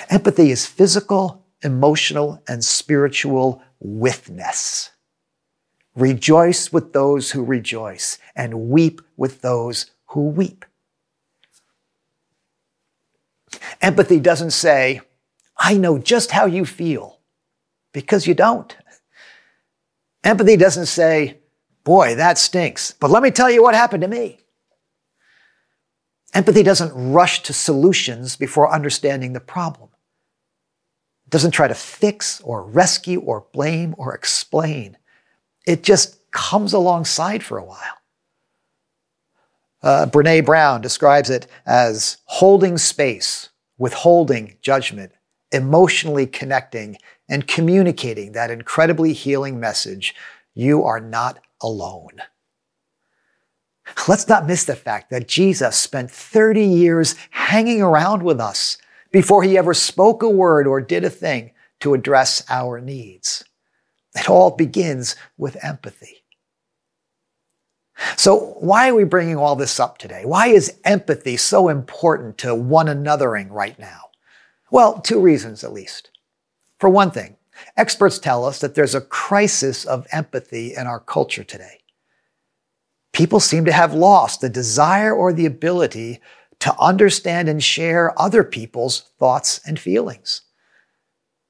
Empathy 0.09 0.53
is 0.53 0.67
physical, 0.67 1.45
emotional, 1.63 2.43
and 2.47 2.65
spiritual 2.65 3.61
witness. 3.81 4.91
Rejoice 5.95 6.73
with 6.73 6.93
those 6.93 7.33
who 7.33 7.45
rejoice, 7.45 8.19
and 8.37 8.71
weep 8.71 9.01
with 9.17 9.41
those 9.41 9.91
who 10.07 10.29
weep. 10.29 10.65
Empathy 13.81 14.21
doesn't 14.21 14.51
say, 14.51 15.01
I 15.57 15.75
know 15.75 15.99
just 15.99 16.31
how 16.31 16.47
you 16.47 16.65
feel, 16.65 17.19
because 17.93 18.27
you 18.27 18.35
don't. 18.35 18.77
Empathy 20.23 20.57
doesn't 20.57 20.87
say, 20.87 21.39
boy, 21.85 22.15
that 22.17 22.39
stinks, 22.39 22.93
but 22.93 23.11
let 23.11 23.23
me 23.23 23.31
tell 23.31 23.51
you 23.51 23.63
what 23.63 23.75
happened 23.75 24.03
to 24.03 24.09
me. 24.09 24.41
Empathy 26.35 26.63
doesn't 26.63 27.13
rush 27.13 27.43
to 27.45 27.53
solutions 27.53 28.37
before 28.37 28.71
understanding 28.71 29.33
the 29.33 29.41
problem. 29.41 29.89
It 31.25 31.31
doesn't 31.31 31.53
try 31.53 31.69
to 31.69 31.75
fix 31.75 32.41
or 32.43 32.63
rescue 32.63 33.21
or 33.21 33.47
blame 33.53 33.95
or 33.97 34.15
explain. 34.15 34.98
It 35.67 35.83
just 35.83 36.31
comes 36.31 36.73
alongside 36.73 37.43
for 37.43 37.59
a 37.59 37.65
while. 37.65 37.99
Uh, 39.83 40.07
Brene 40.07 40.45
Brown 40.45 40.81
describes 40.81 41.31
it 41.31 41.47
as 41.65 42.19
holding 42.25 42.79
space, 42.79 43.51
withholding 43.79 44.57
judgment, 44.61 45.13
emotionally 45.53 46.27
connecting, 46.27 46.99
and 47.29 47.47
communicating 47.47 48.33
that 48.33 48.51
incredibly 48.51 49.13
healing 49.13 49.61
message 49.61 50.15
you 50.55 50.83
are 50.83 51.01
not 51.01 51.39
alone. 51.63 52.23
Let's 54.09 54.29
not 54.29 54.47
miss 54.47 54.65
the 54.65 54.77
fact 54.77 55.11
that 55.11 55.29
Jesus 55.29 55.77
spent 55.77 56.11
30 56.11 56.65
years 56.65 57.15
hanging 57.31 57.81
around 57.81 58.23
with 58.23 58.41
us 58.41 58.79
before 59.13 59.43
he 59.43 59.57
ever 59.57 59.73
spoke 59.73 60.23
a 60.23 60.29
word 60.29 60.67
or 60.67 60.81
did 60.81 61.05
a 61.05 61.11
thing 61.11 61.53
to 61.81 61.95
address 61.95 62.45
our 62.51 62.81
needs. 62.81 63.45
It 64.19 64.29
all 64.29 64.51
begins 64.51 65.17
with 65.37 65.63
empathy. 65.63 66.25
So, 68.17 68.57
why 68.61 68.89
are 68.89 68.95
we 68.95 69.05
bringing 69.05 69.37
all 69.37 69.57
this 69.57 69.81
up 69.81 69.99
today? 69.99 70.25
Why 70.25 70.49
is 70.49 70.79
empathy 70.85 71.37
so 71.37 71.69
important 71.69 72.39
to 72.39 72.55
one 72.55 72.87
anothering 72.87 73.49
right 73.51 73.79
now? 73.79 74.11
Well, 74.71 75.01
two 75.01 75.21
reasons 75.21 75.65
at 75.65 75.73
least. 75.73 76.11
For 76.79 76.89
one 76.89 77.11
thing, 77.11 77.37
experts 77.77 78.19
tell 78.19 78.45
us 78.45 78.61
that 78.61 78.75
there's 78.75 78.95
a 78.95 79.01
crisis 79.01 79.85
of 79.85 80.07
empathy 80.13 80.75
in 80.75 80.87
our 80.87 81.01
culture 81.01 81.45
today. 81.45 81.81
People 83.13 83.41
seem 83.41 83.65
to 83.65 83.73
have 83.73 83.95
lost 83.95 84.41
the 84.41 84.49
desire 84.49 85.13
or 85.13 85.33
the 85.33 85.47
ability 85.47 86.21
to 86.61 86.77
understand 86.79 87.49
and 87.49 87.63
share 87.63 88.21
other 88.21 88.45
people's 88.45 89.11
thoughts 89.19 89.61
and 89.67 89.79
feelings. 89.79 90.43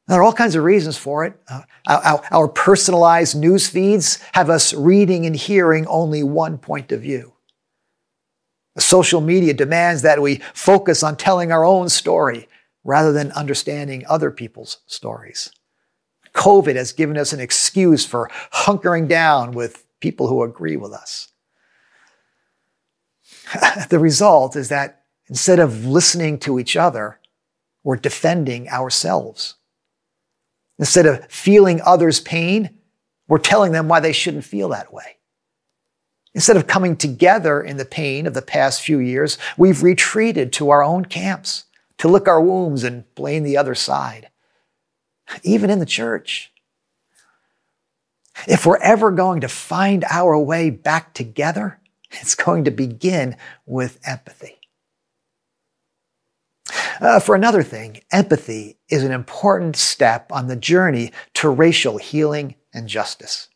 There 0.08 0.18
are 0.18 0.22
all 0.22 0.32
kinds 0.32 0.54
of 0.54 0.64
reasons 0.64 0.96
for 0.96 1.26
it. 1.26 1.38
Uh, 1.48 1.62
our, 1.86 2.22
our, 2.30 2.48
personalized 2.48 3.36
news 3.36 3.68
feeds 3.68 4.18
have 4.32 4.48
us 4.48 4.72
reading 4.72 5.26
and 5.26 5.36
hearing 5.36 5.86
only 5.86 6.22
one 6.22 6.56
point 6.56 6.92
of 6.92 7.02
view. 7.02 7.34
Social 8.78 9.20
media 9.20 9.52
demands 9.52 10.02
that 10.02 10.22
we 10.22 10.36
focus 10.54 11.02
on 11.02 11.16
telling 11.16 11.52
our 11.52 11.64
own 11.64 11.90
story 11.90 12.48
rather 12.84 13.12
than 13.12 13.32
understanding 13.32 14.02
other 14.08 14.30
people's 14.30 14.78
stories. 14.86 15.50
COVID 16.32 16.76
has 16.76 16.92
given 16.92 17.18
us 17.18 17.34
an 17.34 17.40
excuse 17.40 18.06
for 18.06 18.30
hunkering 18.52 19.08
down 19.08 19.52
with 19.52 19.84
people 20.00 20.28
who 20.28 20.42
agree 20.42 20.76
with 20.76 20.92
us. 20.92 21.28
the 23.90 23.98
result 23.98 24.56
is 24.56 24.70
that 24.70 25.02
instead 25.28 25.58
of 25.58 25.84
listening 25.84 26.38
to 26.38 26.58
each 26.58 26.76
other, 26.76 27.20
we're 27.82 27.96
defending 27.96 28.68
ourselves. 28.70 29.56
Instead 30.78 31.06
of 31.06 31.24
feeling 31.26 31.80
others' 31.84 32.20
pain, 32.20 32.70
we're 33.26 33.38
telling 33.38 33.72
them 33.72 33.88
why 33.88 34.00
they 34.00 34.12
shouldn't 34.12 34.44
feel 34.44 34.68
that 34.70 34.92
way. 34.92 35.16
Instead 36.34 36.56
of 36.56 36.66
coming 36.66 36.96
together 36.96 37.60
in 37.60 37.78
the 37.78 37.84
pain 37.84 38.26
of 38.26 38.34
the 38.34 38.42
past 38.42 38.82
few 38.82 38.98
years, 38.98 39.38
we've 39.56 39.82
retreated 39.82 40.52
to 40.52 40.70
our 40.70 40.82
own 40.82 41.04
camps 41.04 41.64
to 41.98 42.08
lick 42.08 42.28
our 42.28 42.40
wounds 42.40 42.84
and 42.84 43.12
blame 43.14 43.42
the 43.42 43.56
other 43.56 43.74
side. 43.74 44.28
Even 45.42 45.68
in 45.68 45.78
the 45.78 45.86
church. 45.86 46.52
If 48.46 48.64
we're 48.64 48.78
ever 48.78 49.10
going 49.10 49.40
to 49.40 49.48
find 49.48 50.04
our 50.08 50.38
way 50.38 50.70
back 50.70 51.12
together, 51.12 51.80
it's 52.10 52.34
going 52.34 52.64
to 52.64 52.70
begin 52.70 53.36
with 53.66 53.98
empathy. 54.06 54.57
Uh, 57.00 57.20
for 57.20 57.34
another 57.34 57.62
thing, 57.62 58.00
empathy 58.10 58.78
is 58.88 59.04
an 59.04 59.12
important 59.12 59.76
step 59.76 60.30
on 60.32 60.46
the 60.46 60.56
journey 60.56 61.12
to 61.34 61.48
racial 61.48 61.98
healing 61.98 62.54
and 62.72 62.88
justice. 62.88 63.48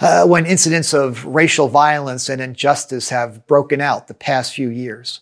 Uh, 0.00 0.26
when 0.26 0.44
incidents 0.46 0.92
of 0.92 1.24
racial 1.24 1.68
violence 1.68 2.28
and 2.28 2.40
injustice 2.40 3.10
have 3.10 3.46
broken 3.46 3.80
out 3.80 4.08
the 4.08 4.14
past 4.14 4.54
few 4.54 4.68
years, 4.68 5.20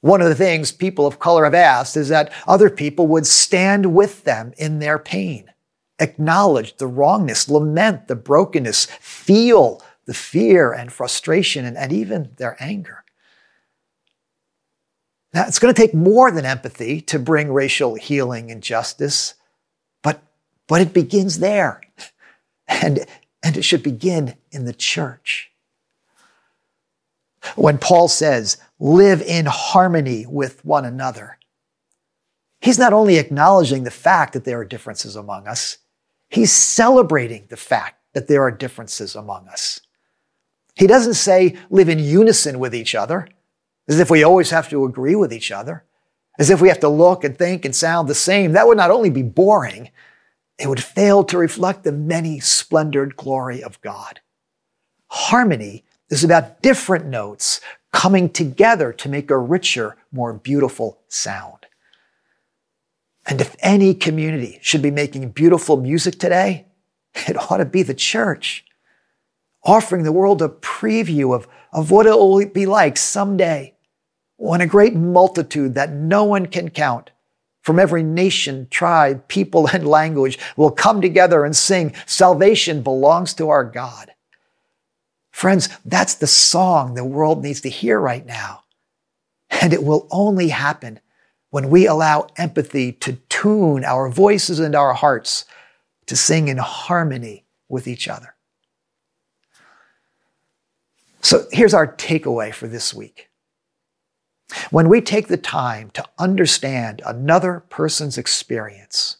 one 0.00 0.20
of 0.20 0.28
the 0.28 0.34
things 0.34 0.72
people 0.72 1.06
of 1.06 1.18
color 1.18 1.44
have 1.44 1.54
asked 1.54 1.96
is 1.96 2.08
that 2.08 2.32
other 2.46 2.70
people 2.70 3.06
would 3.08 3.26
stand 3.26 3.94
with 3.94 4.24
them 4.24 4.52
in 4.56 4.78
their 4.78 4.98
pain, 4.98 5.50
acknowledge 5.98 6.76
the 6.76 6.86
wrongness, 6.86 7.48
lament 7.48 8.08
the 8.08 8.16
brokenness, 8.16 8.86
feel 9.00 9.82
the 10.06 10.14
fear 10.14 10.72
and 10.72 10.92
frustration 10.92 11.64
and, 11.64 11.76
and 11.76 11.92
even 11.92 12.30
their 12.36 12.56
anger. 12.60 13.03
Now, 15.34 15.46
it's 15.48 15.58
going 15.58 15.74
to 15.74 15.80
take 15.80 15.94
more 15.94 16.30
than 16.30 16.46
empathy 16.46 17.00
to 17.02 17.18
bring 17.18 17.52
racial 17.52 17.96
healing 17.96 18.52
and 18.52 18.62
justice, 18.62 19.34
but, 20.00 20.22
but 20.68 20.80
it 20.80 20.94
begins 20.94 21.40
there. 21.40 21.80
And, 22.68 23.04
and 23.42 23.56
it 23.56 23.62
should 23.62 23.82
begin 23.82 24.36
in 24.52 24.64
the 24.64 24.72
church. 24.72 25.50
When 27.56 27.78
Paul 27.78 28.06
says, 28.06 28.58
live 28.78 29.20
in 29.20 29.46
harmony 29.46 30.24
with 30.24 30.64
one 30.64 30.84
another, 30.84 31.38
he's 32.60 32.78
not 32.78 32.92
only 32.92 33.18
acknowledging 33.18 33.82
the 33.82 33.90
fact 33.90 34.32
that 34.32 34.44
there 34.44 34.60
are 34.60 34.64
differences 34.64 35.16
among 35.16 35.48
us, 35.48 35.78
he's 36.30 36.52
celebrating 36.52 37.46
the 37.50 37.56
fact 37.56 38.00
that 38.14 38.28
there 38.28 38.42
are 38.42 38.50
differences 38.52 39.16
among 39.16 39.48
us. 39.48 39.80
He 40.74 40.86
doesn't 40.86 41.14
say 41.14 41.58
live 41.70 41.88
in 41.88 41.98
unison 41.98 42.60
with 42.60 42.74
each 42.74 42.94
other 42.94 43.28
as 43.88 44.00
if 44.00 44.10
we 44.10 44.22
always 44.22 44.50
have 44.50 44.68
to 44.70 44.84
agree 44.84 45.14
with 45.14 45.32
each 45.32 45.52
other, 45.52 45.84
as 46.38 46.50
if 46.50 46.60
we 46.60 46.68
have 46.68 46.80
to 46.80 46.88
look 46.88 47.24
and 47.24 47.36
think 47.36 47.64
and 47.64 47.74
sound 47.74 48.08
the 48.08 48.14
same. 48.14 48.52
That 48.52 48.66
would 48.66 48.76
not 48.76 48.90
only 48.90 49.10
be 49.10 49.22
boring, 49.22 49.90
it 50.58 50.68
would 50.68 50.82
fail 50.82 51.24
to 51.24 51.38
reflect 51.38 51.84
the 51.84 51.92
many 51.92 52.40
splendored 52.40 53.16
glory 53.16 53.62
of 53.62 53.80
God. 53.80 54.20
Harmony 55.08 55.84
is 56.10 56.24
about 56.24 56.62
different 56.62 57.06
notes 57.06 57.60
coming 57.92 58.28
together 58.28 58.92
to 58.92 59.08
make 59.08 59.30
a 59.30 59.38
richer, 59.38 59.96
more 60.12 60.32
beautiful 60.32 61.00
sound. 61.08 61.66
And 63.26 63.40
if 63.40 63.56
any 63.60 63.94
community 63.94 64.58
should 64.62 64.82
be 64.82 64.90
making 64.90 65.30
beautiful 65.30 65.76
music 65.76 66.18
today, 66.18 66.66
it 67.14 67.36
ought 67.36 67.58
to 67.58 67.64
be 67.64 67.82
the 67.82 67.94
church, 67.94 68.64
offering 69.62 70.02
the 70.02 70.12
world 70.12 70.42
a 70.42 70.48
preview 70.48 71.34
of, 71.34 71.46
of 71.72 71.90
what 71.90 72.06
it 72.06 72.10
will 72.10 72.44
be 72.46 72.66
like 72.66 72.96
someday 72.96 73.73
when 74.44 74.60
a 74.60 74.66
great 74.66 74.94
multitude 74.94 75.74
that 75.74 75.90
no 75.90 76.24
one 76.24 76.44
can 76.44 76.68
count 76.68 77.10
from 77.62 77.78
every 77.78 78.02
nation, 78.02 78.68
tribe, 78.70 79.26
people, 79.26 79.66
and 79.72 79.88
language 79.88 80.38
will 80.56 80.70
come 80.70 81.00
together 81.00 81.44
and 81.44 81.56
sing, 81.56 81.94
Salvation 82.04 82.82
belongs 82.82 83.32
to 83.34 83.48
our 83.48 83.64
God. 83.64 84.12
Friends, 85.30 85.70
that's 85.84 86.14
the 86.14 86.26
song 86.26 86.92
the 86.92 87.04
world 87.04 87.42
needs 87.42 87.62
to 87.62 87.70
hear 87.70 87.98
right 87.98 88.26
now. 88.26 88.64
And 89.50 89.72
it 89.72 89.82
will 89.82 90.06
only 90.10 90.48
happen 90.48 91.00
when 91.48 91.70
we 91.70 91.86
allow 91.86 92.26
empathy 92.36 92.92
to 92.92 93.14
tune 93.30 93.82
our 93.82 94.10
voices 94.10 94.60
and 94.60 94.74
our 94.74 94.92
hearts 94.92 95.46
to 96.06 96.16
sing 96.16 96.48
in 96.48 96.58
harmony 96.58 97.46
with 97.68 97.88
each 97.88 98.08
other. 98.08 98.34
So 101.22 101.46
here's 101.50 101.72
our 101.72 101.86
takeaway 101.86 102.52
for 102.52 102.68
this 102.68 102.92
week. 102.92 103.30
When 104.70 104.88
we 104.88 105.00
take 105.00 105.28
the 105.28 105.36
time 105.36 105.90
to 105.90 106.04
understand 106.18 107.02
another 107.04 107.64
person's 107.68 108.18
experience, 108.18 109.18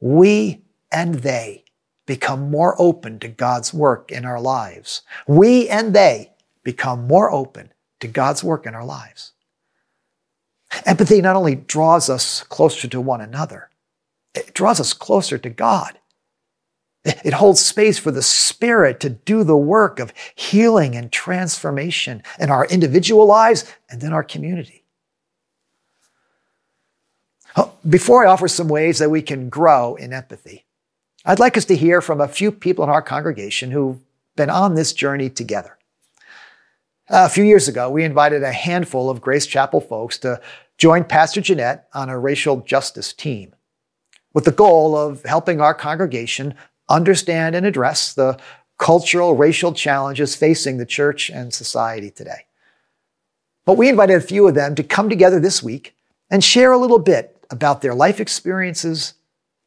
we 0.00 0.62
and 0.90 1.16
they 1.16 1.64
become 2.06 2.50
more 2.50 2.74
open 2.80 3.18
to 3.20 3.28
God's 3.28 3.72
work 3.72 4.10
in 4.10 4.24
our 4.24 4.40
lives. 4.40 5.02
We 5.26 5.68
and 5.68 5.94
they 5.94 6.32
become 6.62 7.06
more 7.06 7.30
open 7.30 7.72
to 8.00 8.08
God's 8.08 8.42
work 8.42 8.66
in 8.66 8.74
our 8.74 8.84
lives. 8.84 9.32
Empathy 10.86 11.20
not 11.20 11.36
only 11.36 11.54
draws 11.54 12.08
us 12.08 12.42
closer 12.44 12.88
to 12.88 13.00
one 13.00 13.20
another, 13.20 13.70
it 14.34 14.54
draws 14.54 14.80
us 14.80 14.92
closer 14.92 15.38
to 15.38 15.50
God. 15.50 15.98
It 17.04 17.32
holds 17.32 17.60
space 17.60 17.98
for 17.98 18.12
the 18.12 18.22
Spirit 18.22 19.00
to 19.00 19.10
do 19.10 19.42
the 19.42 19.56
work 19.56 19.98
of 19.98 20.12
healing 20.36 20.94
and 20.94 21.10
transformation 21.10 22.22
in 22.38 22.48
our 22.48 22.64
individual 22.66 23.26
lives 23.26 23.64
and 23.90 24.02
in 24.02 24.12
our 24.12 24.22
community. 24.22 24.84
Oh, 27.56 27.72
before 27.88 28.24
I 28.24 28.30
offer 28.30 28.46
some 28.46 28.68
ways 28.68 29.00
that 29.00 29.10
we 29.10 29.20
can 29.20 29.48
grow 29.48 29.96
in 29.96 30.12
empathy, 30.12 30.64
I'd 31.24 31.40
like 31.40 31.56
us 31.56 31.64
to 31.66 31.76
hear 31.76 32.00
from 32.00 32.20
a 32.20 32.28
few 32.28 32.52
people 32.52 32.84
in 32.84 32.90
our 32.90 33.02
congregation 33.02 33.72
who've 33.72 33.98
been 34.36 34.50
on 34.50 34.74
this 34.74 34.92
journey 34.92 35.28
together. 35.28 35.78
A 37.08 37.28
few 37.28 37.44
years 37.44 37.66
ago, 37.66 37.90
we 37.90 38.04
invited 38.04 38.44
a 38.44 38.52
handful 38.52 39.10
of 39.10 39.20
Grace 39.20 39.46
Chapel 39.46 39.80
folks 39.80 40.18
to 40.18 40.40
join 40.78 41.04
Pastor 41.04 41.40
Jeanette 41.40 41.88
on 41.92 42.08
a 42.08 42.18
racial 42.18 42.60
justice 42.60 43.12
team 43.12 43.54
with 44.32 44.44
the 44.44 44.52
goal 44.52 44.96
of 44.96 45.22
helping 45.24 45.60
our 45.60 45.74
congregation 45.74 46.54
understand 46.92 47.56
and 47.56 47.66
address 47.66 48.12
the 48.12 48.38
cultural, 48.78 49.34
racial 49.34 49.72
challenges 49.72 50.36
facing 50.36 50.76
the 50.76 50.86
church 50.86 51.30
and 51.30 51.52
society 51.52 52.10
today. 52.10 52.46
But 53.64 53.76
we 53.76 53.88
invited 53.88 54.16
a 54.16 54.20
few 54.20 54.46
of 54.48 54.54
them 54.54 54.74
to 54.74 54.82
come 54.82 55.08
together 55.08 55.40
this 55.40 55.62
week 55.62 55.96
and 56.30 56.42
share 56.42 56.72
a 56.72 56.78
little 56.78 56.98
bit 56.98 57.36
about 57.50 57.80
their 57.80 57.94
life 57.94 58.20
experiences 58.20 59.14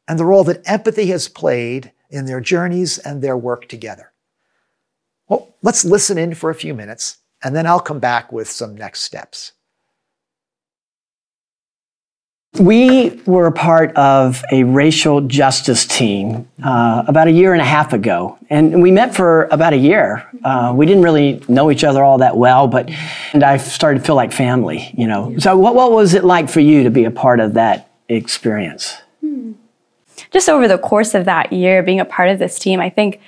and 0.08 0.18
the 0.18 0.24
role 0.24 0.44
that 0.44 0.68
empathy 0.68 1.06
has 1.06 1.28
played 1.28 1.92
in 2.10 2.26
their 2.26 2.40
journeys 2.40 2.98
and 2.98 3.22
their 3.22 3.36
work 3.36 3.68
together. 3.68 4.12
Well, 5.28 5.54
let's 5.62 5.84
listen 5.84 6.18
in 6.18 6.34
for 6.34 6.50
a 6.50 6.54
few 6.54 6.74
minutes, 6.74 7.18
and 7.42 7.56
then 7.56 7.66
I'll 7.66 7.80
come 7.80 7.98
back 7.98 8.30
with 8.30 8.48
some 8.48 8.76
next 8.76 9.00
steps. 9.00 9.52
We 12.58 13.20
were 13.26 13.46
a 13.46 13.52
part 13.52 13.94
of 13.96 14.42
a 14.50 14.64
racial 14.64 15.20
justice 15.20 15.84
team 15.84 16.48
uh, 16.62 17.04
about 17.06 17.28
a 17.28 17.30
year 17.30 17.52
and 17.52 17.60
a 17.60 17.66
half 17.66 17.92
ago, 17.92 18.38
and 18.48 18.82
we 18.82 18.90
met 18.90 19.14
for 19.14 19.44
about 19.44 19.72
a 19.72 19.76
year. 19.76 20.26
Uh, 20.42 20.72
we 20.74 20.86
didn't 20.86 21.02
really 21.02 21.42
know 21.48 21.70
each 21.70 21.84
other 21.84 22.02
all 22.02 22.18
that 22.18 22.36
well, 22.36 22.66
but 22.66 22.90
and 23.32 23.42
I 23.42 23.58
started 23.58 24.00
to 24.00 24.04
feel 24.04 24.16
like 24.16 24.32
family, 24.32 24.90
you 24.96 25.06
know. 25.06 25.36
So, 25.38 25.56
what, 25.56 25.74
what 25.74 25.92
was 25.92 26.14
it 26.14 26.24
like 26.24 26.48
for 26.48 26.60
you 26.60 26.84
to 26.84 26.90
be 26.90 27.04
a 27.04 27.10
part 27.10 27.40
of 27.40 27.54
that 27.54 27.90
experience? 28.08 28.96
Hmm. 29.20 29.52
Just 30.30 30.48
over 30.48 30.66
the 30.66 30.78
course 30.78 31.14
of 31.14 31.26
that 31.26 31.52
year, 31.52 31.82
being 31.82 32.00
a 32.00 32.04
part 32.04 32.30
of 32.30 32.38
this 32.38 32.58
team, 32.58 32.80
I 32.80 32.88
think 32.88 33.20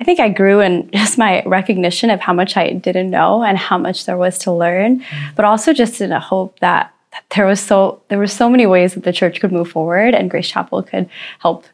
I 0.00 0.04
think 0.04 0.20
I 0.20 0.28
grew 0.28 0.60
in 0.60 0.90
just 0.94 1.16
my 1.18 1.42
recognition 1.44 2.10
of 2.10 2.20
how 2.20 2.32
much 2.32 2.56
I 2.56 2.72
didn't 2.72 3.10
know 3.10 3.42
and 3.42 3.56
how 3.56 3.78
much 3.78 4.06
there 4.06 4.16
was 4.16 4.38
to 4.40 4.52
learn, 4.52 5.04
but 5.36 5.44
also 5.44 5.72
just 5.72 6.00
in 6.00 6.12
a 6.12 6.20
hope 6.20 6.60
that 6.60 6.94
there 7.34 7.46
was 7.46 7.60
so 7.60 8.02
there 8.08 8.18
were 8.18 8.26
so 8.26 8.48
many 8.48 8.66
ways 8.66 8.94
that 8.94 9.04
the 9.04 9.12
church 9.12 9.40
could 9.40 9.52
move 9.52 9.70
forward 9.70 10.14
and 10.14 10.30
Grace 10.30 10.48
Chapel 10.48 10.82
could 10.82 11.08
help 11.40 11.66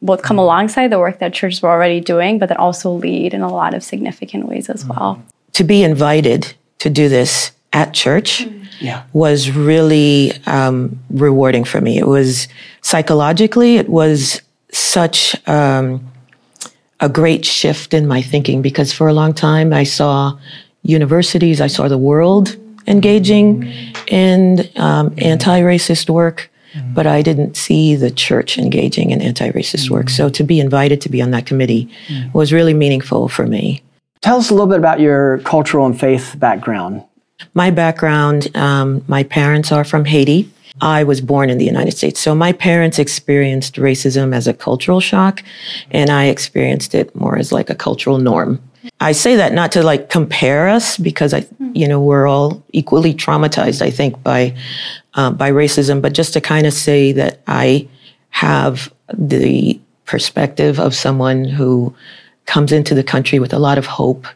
both 0.00 0.22
come 0.22 0.38
alongside 0.38 0.88
the 0.88 0.98
work 0.98 1.18
that 1.18 1.32
churches 1.32 1.62
were 1.62 1.70
already 1.70 2.00
doing, 2.00 2.38
but 2.38 2.48
then 2.48 2.58
also 2.58 2.90
lead 2.90 3.32
in 3.34 3.40
a 3.40 3.48
lot 3.48 3.74
of 3.74 3.82
significant 3.82 4.46
ways 4.46 4.68
as 4.68 4.84
well. 4.84 5.22
To 5.54 5.64
be 5.64 5.82
invited 5.82 6.54
to 6.78 6.90
do 6.90 7.08
this 7.08 7.52
at 7.72 7.94
church 7.94 8.46
yeah. 8.80 9.04
was 9.12 9.50
really 9.50 10.32
um, 10.46 10.98
rewarding 11.10 11.64
for 11.64 11.80
me. 11.80 11.98
It 11.98 12.06
was 12.06 12.48
psychologically, 12.82 13.76
it 13.76 13.88
was 13.88 14.42
such 14.70 15.36
um, 15.48 16.06
a 17.00 17.08
great 17.08 17.44
shift 17.44 17.94
in 17.94 18.06
my 18.06 18.20
thinking 18.20 18.62
because 18.62 18.92
for 18.92 19.08
a 19.08 19.14
long 19.14 19.32
time 19.32 19.72
I 19.72 19.84
saw 19.84 20.38
universities, 20.82 21.60
I 21.60 21.66
saw 21.66 21.88
the 21.88 21.98
world 21.98 22.56
engaging 22.86 23.64
in 24.08 24.68
um, 24.76 25.14
anti-racist 25.18 26.10
work, 26.10 26.50
but 26.92 27.06
I 27.06 27.22
didn't 27.22 27.56
see 27.56 27.94
the 27.94 28.10
church 28.10 28.58
engaging 28.58 29.10
in 29.10 29.22
anti-racist 29.22 29.90
work. 29.90 30.10
So 30.10 30.28
to 30.28 30.42
be 30.42 30.58
invited 30.60 31.00
to 31.02 31.08
be 31.08 31.22
on 31.22 31.30
that 31.30 31.46
committee 31.46 31.88
was 32.32 32.52
really 32.52 32.74
meaningful 32.74 33.28
for 33.28 33.46
me. 33.46 33.82
Tell 34.20 34.38
us 34.38 34.50
a 34.50 34.54
little 34.54 34.66
bit 34.66 34.78
about 34.78 35.00
your 35.00 35.38
cultural 35.38 35.86
and 35.86 35.98
faith 35.98 36.34
background. 36.38 37.04
My 37.52 37.70
background, 37.70 38.54
um, 38.56 39.04
my 39.06 39.22
parents 39.22 39.70
are 39.70 39.84
from 39.84 40.04
Haiti. 40.04 40.50
I 40.80 41.04
was 41.04 41.20
born 41.20 41.50
in 41.50 41.58
the 41.58 41.64
United 41.64 41.92
States. 41.92 42.20
So 42.20 42.34
my 42.34 42.52
parents 42.52 42.98
experienced 42.98 43.76
racism 43.76 44.34
as 44.34 44.48
a 44.48 44.54
cultural 44.54 45.00
shock, 45.00 45.42
and 45.90 46.10
I 46.10 46.24
experienced 46.24 46.94
it 46.94 47.14
more 47.14 47.38
as 47.38 47.52
like 47.52 47.70
a 47.70 47.74
cultural 47.74 48.18
norm. 48.18 48.60
I 49.00 49.12
say 49.12 49.36
that 49.36 49.52
not 49.52 49.72
to 49.72 49.82
like 49.82 50.10
compare 50.10 50.68
us 50.68 50.98
because 50.98 51.32
I, 51.34 51.46
you 51.72 51.88
know, 51.88 52.00
we're 52.00 52.26
all 52.26 52.62
equally 52.72 53.14
traumatized, 53.14 53.82
I 53.82 53.90
think, 53.90 54.22
by, 54.22 54.56
uh, 55.14 55.30
by 55.30 55.50
racism, 55.50 56.02
but 56.02 56.12
just 56.12 56.32
to 56.34 56.40
kind 56.40 56.66
of 56.66 56.72
say 56.72 57.12
that 57.12 57.40
I 57.46 57.88
have 58.30 58.92
the 59.12 59.80
perspective 60.04 60.78
of 60.78 60.94
someone 60.94 61.44
who 61.44 61.94
comes 62.46 62.72
into 62.72 62.94
the 62.94 63.04
country 63.04 63.38
with 63.38 63.52
a 63.52 63.58
lot 63.58 63.78
of 63.78 63.86
hope 63.86 64.26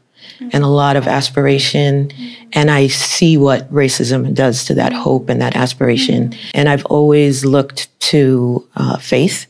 and 0.53 0.65
a 0.65 0.69
lot 0.69 0.97
of 0.97 1.07
aspiration. 1.07 2.11
And 2.53 2.71
I 2.71 2.87
see 2.87 3.37
what 3.37 3.71
racism 3.73 4.33
does 4.35 4.65
to 4.67 4.75
that 4.75 4.93
hope 4.93 5.29
and 5.29 5.41
that 5.41 5.57
aspiration. 5.57 6.35
And 6.55 6.69
I've 6.69 6.87
always 6.87 7.45
looked 7.45 7.89
to 8.01 8.67
uh, 8.77 8.99
faith 8.99 9.47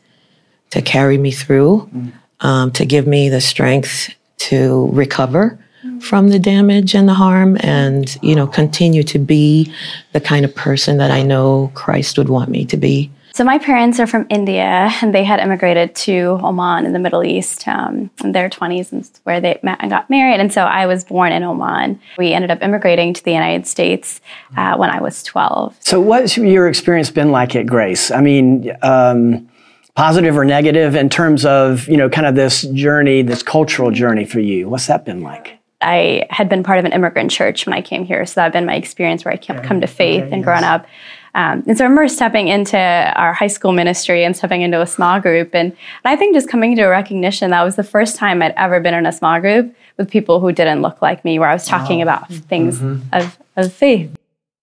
to 0.70 0.82
carry 0.82 1.18
me 1.18 1.30
through, 1.30 1.90
um, 2.40 2.72
to 2.72 2.84
give 2.84 3.06
me 3.06 3.28
the 3.28 3.40
strength 3.40 4.14
to 4.38 4.88
recover 4.92 5.58
from 6.00 6.28
the 6.28 6.38
damage 6.38 6.94
and 6.94 7.08
the 7.08 7.14
harm 7.14 7.56
and 7.60 8.18
you 8.22 8.34
know 8.34 8.46
continue 8.46 9.02
to 9.02 9.18
be 9.18 9.72
the 10.12 10.20
kind 10.20 10.44
of 10.44 10.54
person 10.54 10.98
that 10.98 11.10
I 11.10 11.22
know 11.22 11.70
Christ 11.74 12.18
would 12.18 12.28
want 12.28 12.50
me 12.50 12.64
to 12.66 12.76
be. 12.76 13.10
So 13.34 13.44
my 13.44 13.58
parents 13.58 14.00
are 14.00 14.06
from 14.08 14.26
India, 14.30 14.90
and 15.00 15.14
they 15.14 15.22
had 15.22 15.38
immigrated 15.38 15.94
to 15.94 16.40
Oman 16.42 16.84
in 16.86 16.92
the 16.92 16.98
Middle 16.98 17.22
East 17.22 17.68
um, 17.68 18.10
in 18.24 18.32
their 18.32 18.50
20s, 18.50 18.90
and 18.90 19.08
where 19.22 19.40
they 19.40 19.60
met 19.62 19.78
and 19.80 19.90
got 19.90 20.10
married. 20.10 20.40
And 20.40 20.52
so 20.52 20.62
I 20.62 20.86
was 20.86 21.04
born 21.04 21.30
in 21.30 21.44
Oman. 21.44 22.00
We 22.16 22.32
ended 22.32 22.50
up 22.50 22.62
immigrating 22.62 23.14
to 23.14 23.22
the 23.22 23.30
United 23.30 23.68
States 23.68 24.20
uh, 24.56 24.76
when 24.76 24.90
I 24.90 25.00
was 25.00 25.22
12. 25.22 25.76
So 25.78 26.00
what's 26.00 26.36
your 26.36 26.66
experience 26.66 27.12
been 27.12 27.30
like 27.30 27.54
at 27.54 27.66
Grace? 27.66 28.10
I 28.10 28.20
mean. 28.20 28.72
Um, 28.82 29.48
positive 29.98 30.36
or 30.36 30.44
negative 30.44 30.94
in 30.94 31.08
terms 31.08 31.44
of 31.44 31.88
you 31.88 31.96
know 31.96 32.08
kind 32.08 32.24
of 32.24 32.36
this 32.36 32.62
journey 32.62 33.20
this 33.20 33.42
cultural 33.42 33.90
journey 33.90 34.24
for 34.24 34.38
you 34.38 34.68
what's 34.68 34.86
that 34.86 35.04
been 35.04 35.22
like 35.22 35.58
i 35.80 36.24
had 36.30 36.48
been 36.48 36.62
part 36.62 36.78
of 36.78 36.84
an 36.84 36.92
immigrant 36.92 37.32
church 37.32 37.66
when 37.66 37.74
i 37.74 37.82
came 37.82 38.04
here 38.04 38.24
so 38.24 38.34
that 38.36 38.44
had 38.44 38.52
been 38.52 38.64
my 38.64 38.76
experience 38.76 39.24
where 39.24 39.34
i 39.34 39.36
came, 39.36 39.58
come 39.58 39.80
to 39.80 39.88
faith 39.88 40.22
okay, 40.22 40.30
and 40.30 40.42
yes. 40.42 40.44
grown 40.44 40.62
up 40.62 40.86
um, 41.34 41.62
and 41.68 41.76
so 41.76 41.84
I 41.84 41.88
remember 41.88 42.08
stepping 42.08 42.48
into 42.48 42.78
our 42.78 43.32
high 43.32 43.48
school 43.48 43.70
ministry 43.70 44.24
and 44.24 44.36
stepping 44.36 44.62
into 44.62 44.80
a 44.80 44.86
small 44.86 45.20
group. 45.20 45.54
And, 45.54 45.70
and 45.70 45.76
I 46.04 46.16
think 46.16 46.34
just 46.34 46.48
coming 46.48 46.74
to 46.76 46.82
a 46.82 46.88
recognition 46.88 47.50
that 47.50 47.62
was 47.62 47.76
the 47.76 47.84
first 47.84 48.16
time 48.16 48.42
I'd 48.42 48.54
ever 48.56 48.80
been 48.80 48.94
in 48.94 49.06
a 49.06 49.12
small 49.12 49.38
group 49.38 49.72
with 49.98 50.10
people 50.10 50.40
who 50.40 50.50
didn't 50.50 50.82
look 50.82 51.00
like 51.00 51.24
me, 51.24 51.38
where 51.38 51.48
I 51.48 51.52
was 51.52 51.66
talking 51.66 51.98
wow. 51.98 52.02
about 52.02 52.28
things 52.28 52.78
mm-hmm. 52.78 53.14
of, 53.14 53.38
of 53.56 53.72
faith. 53.72 54.17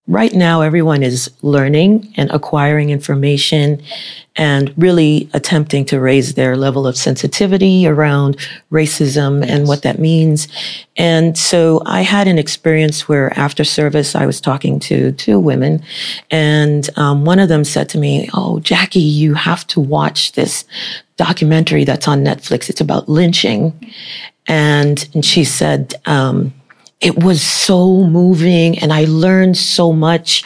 Right 0.08 0.34
now, 0.34 0.62
everyone 0.62 1.02
is 1.02 1.32
learning 1.41 2.13
and 2.15 2.30
acquiring 2.30 2.91
information 2.91 3.82
and 4.36 4.72
really 4.78 5.28
attempting 5.34 5.84
to 5.86 6.00
raise 6.00 6.36
their 6.36 6.56
level 6.56 6.86
of 6.86 6.96
sensitivity 6.96 7.88
around 7.88 8.38
racism 8.72 9.41
yes. 9.41 9.50
and 9.50 9.68
what 9.68 9.82
that 9.82 9.98
means. 9.98 10.48
And 10.96 11.36
so 11.36 11.82
I 11.88 12.02
had 12.02 12.28
an 12.28 12.38
experience 12.38 13.10
where 13.10 13.38
after 13.38 13.63
service, 13.63 14.13
I 14.13 14.28
was 14.28 14.39
talking 14.39 14.80
to 14.82 15.12
two 15.13 15.39
women 15.39 15.82
and 16.30 16.88
um, 16.98 17.26
one 17.26 17.39
of 17.39 17.50
them 17.50 17.63
said 17.63 17.89
to 17.89 17.98
me, 17.98 18.30
Oh, 18.36 18.60
Jackie, 18.60 19.00
you 19.00 19.34
have 19.34 19.65
to 19.68 19.80
watch 19.80 20.34
this 20.34 20.65
documentary 21.18 21.84
that's 21.84 22.08
on 22.08 22.24
Netflix. 22.24 22.70
It's 22.70 22.82
about 22.82 23.10
lynching. 23.10 23.91
And, 24.46 25.10
and 25.15 25.26
she 25.26 25.44
said, 25.44 25.96
um, 26.06 26.54
it 27.06 27.24
was 27.24 27.39
so 27.44 28.04
moving 28.06 28.80
and 28.80 28.91
I 28.91 29.06
learned 29.06 29.58
so 29.58 29.94
much. 29.94 30.44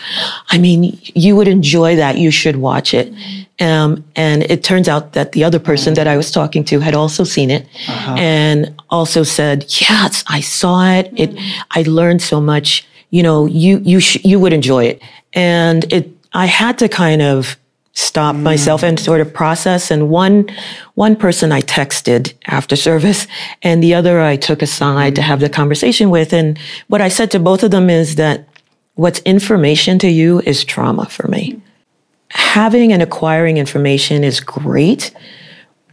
I 0.50 0.58
mean, 0.58 1.00
you 1.16 1.38
would 1.38 1.48
enjoy 1.48 1.96
that. 1.96 2.18
You 2.18 2.32
should 2.32 2.58
watch 2.58 2.94
it. 2.94 3.14
Um, 3.62 4.04
and 4.18 4.44
it 4.44 4.62
turns 4.62 4.90
out 4.90 5.14
that 5.14 5.32
the 5.32 5.46
other 5.46 5.60
person 5.60 5.94
that 5.94 6.06
I 6.06 6.18
was 6.18 6.32
talking 6.32 6.66
to 6.66 6.82
had 6.82 6.94
also 6.94 7.24
seen 7.24 7.50
it 7.50 7.66
uh-huh. 7.88 8.16
and 8.18 8.76
also 8.90 9.24
said, 9.24 9.66
yes, 9.80 10.24
I 10.28 10.42
saw 10.42 10.92
it. 10.92 11.14
It, 11.16 11.34
I 11.72 11.84
learned 11.84 12.22
so 12.22 12.42
much. 12.42 12.86
You 13.10 13.24
know, 13.24 13.46
you, 13.46 13.80
you, 13.80 14.02
sh- 14.02 14.24
you 14.26 14.38
would 14.40 14.52
enjoy 14.52 14.84
it. 14.84 15.02
And 15.34 15.92
it, 15.94 16.12
I 16.34 16.46
had 16.46 16.78
to 16.80 16.90
kind 16.90 17.22
of 17.22 17.58
stop 18.00 18.36
mm. 18.36 18.42
myself 18.42 18.84
and 18.84 19.00
sort 19.00 19.22
of 19.22 19.34
process. 19.34 19.92
And 19.92 20.10
one, 20.10 20.50
one 20.96 21.16
person 21.16 21.52
I 21.52 21.62
texted 21.62 22.34
after 22.48 22.76
service 22.76 23.28
and 23.62 23.84
the 23.84 23.94
other 23.94 24.22
I 24.22 24.38
took 24.38 24.62
aside 24.62 25.14
mm. 25.14 25.16
to 25.18 25.22
have 25.22 25.40
the 25.40 25.50
conversation 25.50 26.10
with. 26.10 26.34
And 26.34 26.58
what 26.88 27.02
I 27.02 27.10
said 27.10 27.32
to 27.32 27.40
both 27.40 27.64
of 27.64 27.72
them 27.72 27.90
is 27.90 28.16
that 28.16 28.48
what's 28.96 29.20
information 29.20 30.00
to 30.00 30.10
you 30.10 30.40
is 30.42 30.64
trauma 30.64 31.06
for 31.06 31.28
me. 31.28 31.54
Mm. 31.54 31.62
Having 32.32 32.94
and 32.94 33.02
acquiring 33.02 33.58
information 33.58 34.24
is 34.24 34.40
great, 34.40 35.12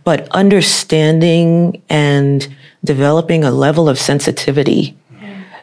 but 0.05 0.29
understanding 0.31 1.83
and 1.88 2.55
developing 2.85 3.42
a 3.42 3.51
level 3.51 3.88
of 3.88 3.99
sensitivity 3.99 4.97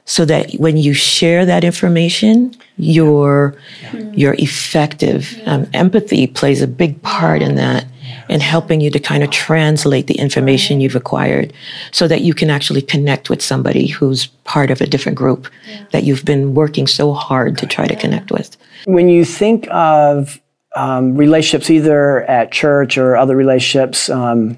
so 0.05 0.25
that 0.25 0.51
when 0.53 0.77
you 0.77 0.93
share 0.93 1.45
that 1.45 1.63
information, 1.63 2.55
you're 2.77 3.55
yeah. 3.93 4.11
you're 4.13 4.35
effective. 4.37 5.39
Um, 5.45 5.69
empathy 5.73 6.27
plays 6.27 6.61
a 6.61 6.67
big 6.67 7.01
part 7.01 7.41
in 7.41 7.55
that, 7.55 7.85
in 8.27 8.41
helping 8.41 8.81
you 8.81 8.89
to 8.91 8.99
kind 8.99 9.23
of 9.23 9.29
translate 9.29 10.07
the 10.07 10.15
information 10.15 10.81
you've 10.81 10.95
acquired, 10.95 11.53
so 11.91 12.07
that 12.07 12.21
you 12.21 12.33
can 12.33 12.49
actually 12.49 12.81
connect 12.81 13.29
with 13.29 13.41
somebody 13.41 13.87
who's 13.87 14.27
part 14.43 14.71
of 14.71 14.81
a 14.81 14.87
different 14.87 15.17
group 15.17 15.47
yeah. 15.67 15.85
that 15.91 16.03
you've 16.03 16.25
been 16.25 16.53
working 16.53 16.87
so 16.87 17.13
hard 17.13 17.57
to 17.59 17.65
try 17.65 17.87
to 17.87 17.95
connect 17.95 18.31
with. 18.31 18.57
When 18.85 19.07
you 19.07 19.23
think 19.23 19.67
of 19.71 20.41
um, 20.75 21.15
relationships, 21.15 21.69
either 21.69 22.23
at 22.23 22.51
church 22.51 22.97
or 22.97 23.15
other 23.15 23.37
relationships, 23.37 24.09
um, 24.09 24.57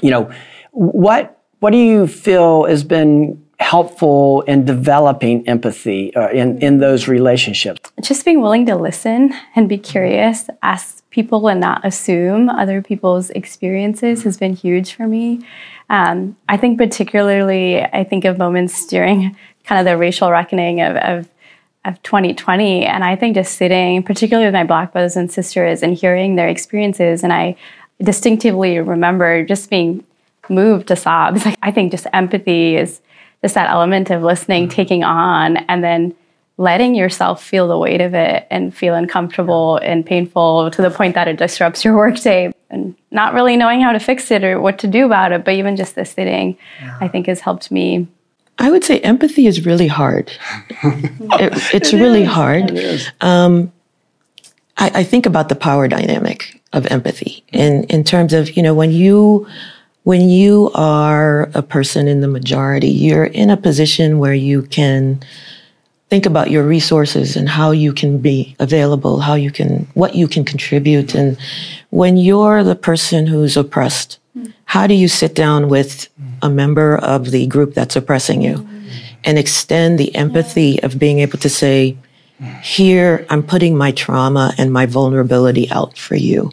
you 0.00 0.10
know, 0.10 0.32
what 0.72 1.38
what 1.60 1.70
do 1.70 1.78
you 1.78 2.08
feel 2.08 2.64
has 2.64 2.82
been 2.82 3.40
helpful 3.62 4.42
in 4.42 4.64
developing 4.64 5.48
empathy 5.48 6.14
uh, 6.14 6.28
in, 6.30 6.58
in 6.58 6.78
those 6.78 7.08
relationships? 7.08 7.90
Just 8.00 8.24
being 8.24 8.40
willing 8.42 8.66
to 8.66 8.76
listen 8.76 9.34
and 9.54 9.68
be 9.68 9.78
curious, 9.78 10.48
ask 10.62 11.08
people 11.10 11.48
and 11.48 11.60
not 11.60 11.84
assume 11.84 12.48
other 12.48 12.82
people's 12.82 13.30
experiences 13.30 14.24
has 14.24 14.36
been 14.36 14.54
huge 14.54 14.94
for 14.94 15.06
me. 15.06 15.40
Um, 15.88 16.36
I 16.48 16.56
think 16.56 16.78
particularly, 16.78 17.82
I 17.82 18.04
think 18.04 18.24
of 18.24 18.38
moments 18.38 18.86
during 18.86 19.36
kind 19.64 19.78
of 19.78 19.84
the 19.84 19.96
racial 19.96 20.30
reckoning 20.30 20.80
of, 20.80 20.96
of 20.96 21.28
of 21.84 22.00
2020 22.04 22.84
and 22.84 23.02
i 23.02 23.16
think 23.16 23.34
just 23.34 23.56
sitting 23.56 24.04
particularly 24.04 24.46
with 24.46 24.54
my 24.54 24.62
black 24.62 24.92
brothers 24.92 25.16
and 25.16 25.32
sisters 25.32 25.82
and 25.82 25.96
hearing 25.96 26.36
their 26.36 26.48
experiences 26.48 27.24
and 27.24 27.32
i 27.32 27.56
distinctively 28.00 28.78
remember 28.78 29.44
just 29.44 29.68
being 29.68 30.04
moved 30.48 30.86
to 30.86 30.94
sobs 30.94 31.44
like 31.44 31.58
i 31.62 31.72
think 31.72 31.90
just 31.90 32.06
empathy 32.12 32.76
is 32.76 33.00
just 33.42 33.54
that 33.54 33.70
element 33.70 34.10
of 34.10 34.22
listening, 34.22 34.64
mm-hmm. 34.64 34.74
taking 34.74 35.04
on, 35.04 35.56
and 35.56 35.82
then 35.82 36.14
letting 36.58 36.94
yourself 36.94 37.42
feel 37.42 37.66
the 37.66 37.78
weight 37.78 38.00
of 38.00 38.14
it 38.14 38.46
and 38.50 38.74
feel 38.74 38.94
uncomfortable 38.94 39.78
and 39.78 40.04
painful 40.06 40.70
to 40.70 40.82
the 40.82 40.90
point 40.90 41.14
that 41.14 41.26
it 41.26 41.36
disrupts 41.36 41.84
your 41.84 41.96
workday 41.96 42.52
and 42.70 42.94
not 43.10 43.34
really 43.34 43.56
knowing 43.56 43.80
how 43.80 43.92
to 43.92 43.98
fix 43.98 44.30
it 44.30 44.44
or 44.44 44.60
what 44.60 44.78
to 44.78 44.86
do 44.86 45.06
about 45.06 45.32
it. 45.32 45.44
But 45.44 45.54
even 45.54 45.76
just 45.76 45.94
the 45.94 46.04
sitting, 46.04 46.56
yeah. 46.80 46.98
I 47.00 47.08
think 47.08 47.26
has 47.26 47.40
helped 47.40 47.70
me. 47.70 48.06
I 48.58 48.70
would 48.70 48.84
say 48.84 49.00
empathy 49.00 49.46
is 49.46 49.66
really 49.66 49.88
hard. 49.88 50.30
it, 50.82 51.74
it's 51.74 51.92
it 51.92 51.98
really 51.98 52.22
is. 52.22 52.28
hard. 52.28 52.78
Um, 53.20 53.72
I, 54.76 54.90
I 55.00 55.04
think 55.04 55.26
about 55.26 55.48
the 55.48 55.56
power 55.56 55.88
dynamic 55.88 56.60
of 56.72 56.86
empathy 56.86 57.44
in, 57.48 57.84
in 57.84 58.04
terms 58.04 58.32
of, 58.32 58.56
you 58.56 58.62
know, 58.62 58.74
when 58.74 58.90
you 58.90 59.46
when 60.04 60.28
you 60.28 60.70
are 60.74 61.50
a 61.54 61.62
person 61.62 62.08
in 62.08 62.20
the 62.20 62.28
majority, 62.28 62.88
you're 62.88 63.24
in 63.24 63.50
a 63.50 63.56
position 63.56 64.18
where 64.18 64.34
you 64.34 64.62
can 64.62 65.22
think 66.10 66.26
about 66.26 66.50
your 66.50 66.64
resources 66.64 67.36
and 67.36 67.48
how 67.48 67.70
you 67.70 67.92
can 67.92 68.18
be 68.18 68.54
available, 68.58 69.20
how 69.20 69.34
you 69.34 69.50
can, 69.50 69.86
what 69.94 70.14
you 70.14 70.28
can 70.28 70.44
contribute. 70.44 71.14
And 71.14 71.38
when 71.90 72.16
you're 72.16 72.64
the 72.64 72.74
person 72.74 73.26
who's 73.26 73.56
oppressed, 73.56 74.18
how 74.64 74.86
do 74.86 74.94
you 74.94 75.08
sit 75.08 75.34
down 75.34 75.68
with 75.68 76.08
a 76.42 76.50
member 76.50 76.96
of 76.98 77.30
the 77.30 77.46
group 77.46 77.74
that's 77.74 77.96
oppressing 77.96 78.42
you 78.42 78.68
and 79.24 79.38
extend 79.38 79.98
the 79.98 80.14
empathy 80.14 80.82
of 80.82 80.98
being 80.98 81.20
able 81.20 81.38
to 81.38 81.48
say, 81.48 81.96
here, 82.62 83.24
I'm 83.30 83.42
putting 83.42 83.76
my 83.76 83.92
trauma 83.92 84.52
and 84.58 84.72
my 84.72 84.84
vulnerability 84.84 85.70
out 85.70 85.96
for 85.96 86.16
you 86.16 86.50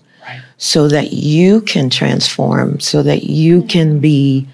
so 0.60 0.90
that 0.90 1.14
you 1.14 1.62
can 1.62 1.90
transform, 1.90 2.80
so 2.82 3.02
that 3.02 3.24
you 3.24 3.64
can 3.64 4.00
be 4.00 4.48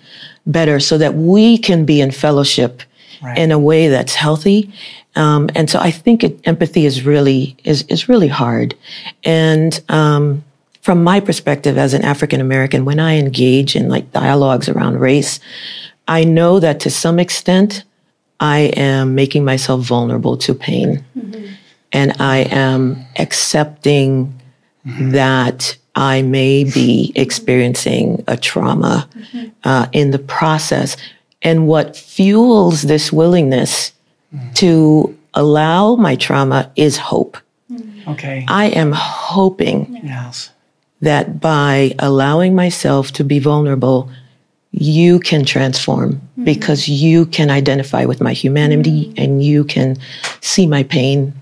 better, 0.45 0.79
so 0.79 0.97
that 0.99 1.15
we 1.15 1.57
can 1.57 1.83
be 1.83 1.99
in 1.99 2.11
fellowship 2.11 2.83
right. 3.21 3.37
in 3.37 3.51
a 3.51 3.59
way 3.59 3.89
that's 3.89 4.13
healthy. 4.13 4.71
Um, 5.15 5.49
and 5.55 5.69
so 5.69 5.79
I 5.79 5.89
think 5.91 6.23
it, 6.23 6.39
empathy 6.47 6.85
is 6.85 7.03
really 7.03 7.57
is 7.63 7.83
is 7.83 8.07
really 8.07 8.27
hard. 8.27 8.75
And 9.23 9.81
um, 9.89 10.43
from 10.81 11.03
my 11.03 11.19
perspective 11.19 11.77
as 11.77 11.95
an 11.95 12.03
African 12.03 12.39
American, 12.39 12.85
when 12.85 12.99
I 12.99 13.17
engage 13.17 13.75
in 13.75 13.89
like 13.89 14.11
dialogues 14.11 14.69
around 14.69 14.99
race, 14.99 15.39
I 16.07 16.23
know 16.23 16.59
that 16.59 16.79
to 16.81 16.91
some 16.91 17.17
extent 17.17 17.83
I 18.39 18.71
am 18.77 19.15
making 19.15 19.43
myself 19.43 19.81
vulnerable 19.81 20.37
to 20.37 20.53
pain, 20.53 21.03
mm-hmm. 21.17 21.53
and 21.91 22.13
I 22.19 22.39
am 22.51 23.07
accepting 23.17 24.39
mm-hmm. 24.85 25.11
that 25.11 25.77
I 25.95 26.21
may 26.21 26.65
be 26.65 27.13
experiencing 27.15 28.23
a 28.27 28.36
trauma 28.36 29.08
mm-hmm. 29.13 29.47
uh, 29.63 29.88
in 29.93 30.12
the 30.12 30.19
process. 30.19 30.97
And 31.41 31.67
what 31.67 31.95
fuels 31.95 32.84
this 32.84 33.13
willingness 33.13 33.93
mm-hmm. 34.34 34.51
to 34.53 35.17
allow 35.34 35.95
my 35.95 36.15
trauma 36.15 36.71
is 36.75 36.97
hope. 36.97 37.38
Mm-hmm. 37.71 38.10
Okay. 38.12 38.45
I 38.47 38.65
am 38.67 38.91
hoping 38.91 40.01
Yes. 40.03 40.51
that 41.01 41.39
by 41.39 41.95
allowing 41.99 42.55
myself 42.55 43.12
to 43.13 43.23
be 43.23 43.39
vulnerable, 43.39 44.10
you 44.71 45.19
can 45.19 45.45
transform 45.45 46.15
mm-hmm. 46.15 46.43
because 46.43 46.89
you 46.89 47.25
can 47.27 47.49
identify 47.49 48.03
with 48.03 48.19
my 48.19 48.34
humanity 48.34 49.13
and 49.15 49.41
you 49.41 49.63
can 49.63 49.97
see 50.41 50.67
my 50.67 50.84
pain 50.84 51.34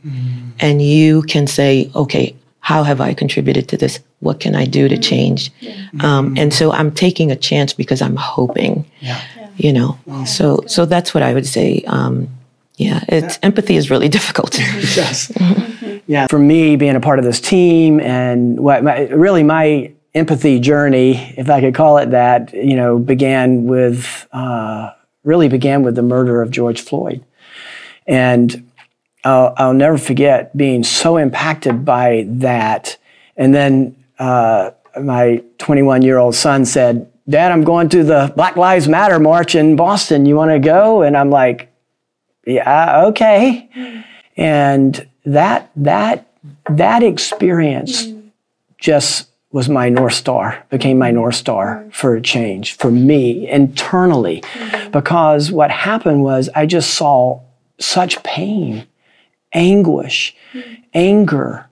and 0.60 0.82
you 0.82 1.24
can 1.24 1.48
say, 1.48 1.90
okay, 1.96 2.36
how 2.64 2.84
have 2.84 3.02
I 3.02 3.14
contributed 3.14 3.68
to 3.68 3.78
this? 3.78 4.00
What 4.22 4.40
can 4.40 4.56
I 4.56 4.64
do 4.66 4.88
to 4.88 4.98
change? 4.98 5.52
Um, 6.00 6.36
and 6.38 6.54
so 6.54 6.72
I'm 6.72 6.92
taking 6.92 7.30
a 7.30 7.36
chance 7.36 7.74
because 7.74 8.02
I'm 8.02 8.16
hoping, 8.16 8.86
Yeah. 9.02 9.20
you 9.58 9.74
know. 9.74 9.98
So 10.26 10.64
so 10.66 10.86
that's 10.86 11.14
what 11.14 11.24
I 11.24 11.34
would 11.34 11.46
say. 11.46 11.84
Um, 11.88 12.30
yeah, 12.78 13.04
it's 13.10 13.38
empathy 13.44 13.76
is 13.76 13.90
really 13.92 14.08
difficult. 14.18 14.58
Yes. 14.96 15.30
yeah. 16.08 16.28
For 16.30 16.40
me, 16.40 16.78
being 16.78 16.96
a 16.96 17.02
part 17.02 17.20
of 17.20 17.26
this 17.26 17.42
team 17.42 18.00
and 18.00 18.58
what 18.60 18.82
my, 18.84 19.08
really 19.10 19.44
my 19.44 19.92
empathy 20.16 20.60
journey, 20.60 21.34
if 21.38 21.50
I 21.50 21.60
could 21.60 21.76
call 21.76 21.98
it 21.98 22.12
that, 22.12 22.54
you 22.54 22.76
know, 22.78 22.98
began 22.98 23.66
with 23.66 24.26
uh, 24.32 24.92
really 25.26 25.50
began 25.50 25.84
with 25.84 25.96
the 25.96 26.02
murder 26.02 26.42
of 26.42 26.50
George 26.50 26.80
Floyd, 26.82 27.24
and 28.08 28.64
I'll, 29.24 29.54
I'll 29.58 29.74
never 29.74 29.98
forget 29.98 30.56
being 30.56 30.84
so 30.84 31.18
impacted 31.18 31.86
by 31.86 32.26
that. 32.28 32.98
And 33.38 33.54
then 33.54 33.96
uh, 34.20 34.72
my 35.02 35.44
21 35.58 36.02
year 36.02 36.18
old 36.18 36.36
son 36.36 36.66
said, 36.66 37.12
"Dad, 37.28 37.52
I'm 37.52 37.64
going 37.64 37.90
to 37.90 38.04
the 38.04 38.32
Black 38.36 38.58
Lives 38.58 38.88
Matter 38.88 39.20
march 39.20 39.56
in 39.56 39.76
Boston. 39.76 40.26
You 40.26 40.36
want 40.36 40.52
to 40.52 40.60
go?" 40.60 41.02
And 41.02 41.18
I'm 41.18 41.30
like, 41.30 41.72
"Yeah, 42.46 43.06
okay." 43.08 43.70
And 44.36 45.08
that 45.26 45.72
that 45.76 46.28
that 46.70 47.04
experience 47.04 48.08
just 48.78 49.30
was 49.52 49.70
my 49.70 49.88
north 49.88 50.14
star 50.14 50.66
became 50.70 50.98
my 50.98 51.12
north 51.12 51.36
star 51.36 51.86
for 51.92 52.16
a 52.16 52.22
change 52.22 52.76
for 52.76 52.92
me 52.92 53.48
internally 53.50 54.44
because 54.92 55.52
what 55.52 55.70
happened 55.70 56.24
was 56.24 56.50
i 56.56 56.66
just 56.66 56.96
saw 56.96 57.40
such 57.80 58.22
pain 58.24 58.86
anguish 59.54 60.36
anger 60.94 61.66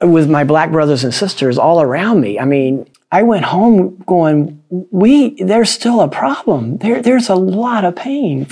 with 0.00 0.28
my 0.28 0.44
black 0.44 0.70
brothers 0.70 1.04
and 1.04 1.14
sisters 1.14 1.58
all 1.58 1.80
around 1.80 2.20
me. 2.20 2.38
I 2.38 2.44
mean 2.44 2.88
i 3.12 3.22
went 3.22 3.44
home 3.44 3.96
going 4.06 4.60
we 4.90 5.40
there's 5.42 5.70
still 5.70 6.00
a 6.00 6.08
problem. 6.08 6.78
There, 6.78 7.00
there's 7.00 7.28
a 7.28 7.36
lot 7.36 7.84
of 7.84 7.94
pain 7.94 8.46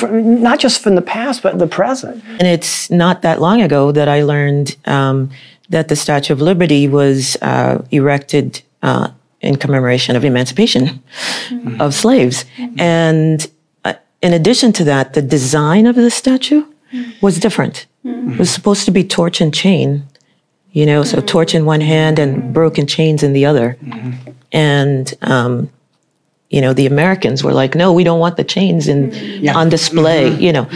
not 0.49 0.61
just 0.61 0.81
from 0.83 0.95
the 0.95 1.03
past 1.03 1.43
but 1.43 1.59
the 1.59 1.67
present. 1.67 2.23
And 2.39 2.47
it's 2.47 2.91
not 2.91 3.23
that 3.23 3.41
long 3.41 3.61
ago 3.61 3.93
that 3.93 4.09
I 4.09 4.23
learned 4.23 4.77
um, 4.87 5.31
that 5.69 5.89
the 5.89 5.97
Statue 5.97 6.33
of 6.33 6.41
Liberty 6.41 6.87
was 6.87 7.37
uh, 7.43 7.83
erected 7.91 8.63
uh, 8.83 9.09
in 9.41 9.57
commemoration 9.57 10.15
of 10.17 10.25
emancipation 10.25 11.03
of 11.81 11.95
slaves. 11.95 12.45
And 12.79 13.45
uh, 13.85 13.95
in 14.23 14.33
addition 14.33 14.73
to 14.75 14.85
that, 14.85 15.15
the 15.15 15.23
design 15.23 15.87
of 15.87 15.97
the 15.97 16.11
statue 16.11 16.65
was 17.21 17.41
different. 17.41 17.87
It 18.05 18.39
was 18.39 18.51
supposed 18.51 18.85
to 18.87 18.91
be 18.91 19.05
torch 19.05 19.41
and 19.41 19.55
chain, 19.55 20.05
you 20.73 20.87
know, 20.87 21.05
so 21.05 21.21
torch 21.21 21.55
in 21.55 21.65
one 21.65 21.81
hand 21.81 22.19
and 22.19 22.53
broken 22.53 22.87
chains 22.87 23.23
in 23.23 23.33
the 23.33 23.47
other. 23.47 23.77
And 24.53 25.13
um, 25.23 25.71
you 26.53 26.61
know 26.61 26.75
the 26.75 26.87
americans 26.87 27.43
were 27.43 27.55
like 27.55 27.75
no 27.75 27.93
we 27.95 28.05
don't 28.05 28.21
want 28.21 28.37
the 28.37 28.45
chains 28.45 28.87
in 28.87 29.11
on 29.57 29.71
display 29.71 30.29
you 30.37 30.53
know. 30.53 30.69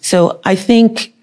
So 0.00 0.40
i 0.44 0.54
think 0.56 1.14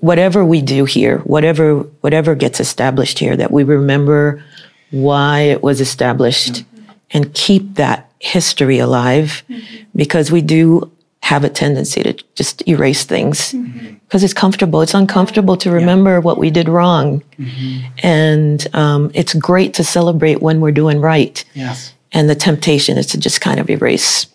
whatever 0.00 0.44
we 0.44 0.60
do 0.60 0.84
here 0.84 1.18
whatever 1.18 1.78
whatever 2.00 2.34
gets 2.34 2.58
established 2.58 3.20
here 3.20 3.36
that 3.36 3.52
we 3.52 3.62
remember 3.62 4.42
why 4.90 5.40
it 5.42 5.62
was 5.62 5.80
established 5.80 6.64
and 7.12 7.32
keep 7.32 7.74
that 7.76 8.10
history 8.18 8.78
alive 8.78 9.44
because 9.94 10.32
we 10.32 10.42
do 10.42 10.90
have 11.22 11.44
a 11.44 11.48
tendency 11.48 12.02
to 12.02 12.12
just 12.34 12.66
erase 12.68 13.04
things. 13.04 13.52
Mm-hmm. 13.52 13.94
Because 14.04 14.22
it's 14.22 14.34
comfortable. 14.34 14.82
It's 14.82 14.92
uncomfortable 14.92 15.56
to 15.56 15.70
remember 15.70 16.20
what 16.20 16.36
we 16.36 16.50
did 16.50 16.68
wrong. 16.68 17.22
Mm-hmm. 17.38 17.86
And 18.02 18.74
um, 18.74 19.10
it's 19.14 19.32
great 19.32 19.72
to 19.74 19.84
celebrate 19.84 20.42
when 20.42 20.60
we're 20.60 20.72
doing 20.72 21.00
right. 21.00 21.42
Yes. 21.54 21.94
And 22.12 22.28
the 22.28 22.34
temptation 22.34 22.98
is 22.98 23.06
to 23.06 23.18
just 23.18 23.40
kind 23.40 23.58
of 23.58 23.70
erase 23.70 24.26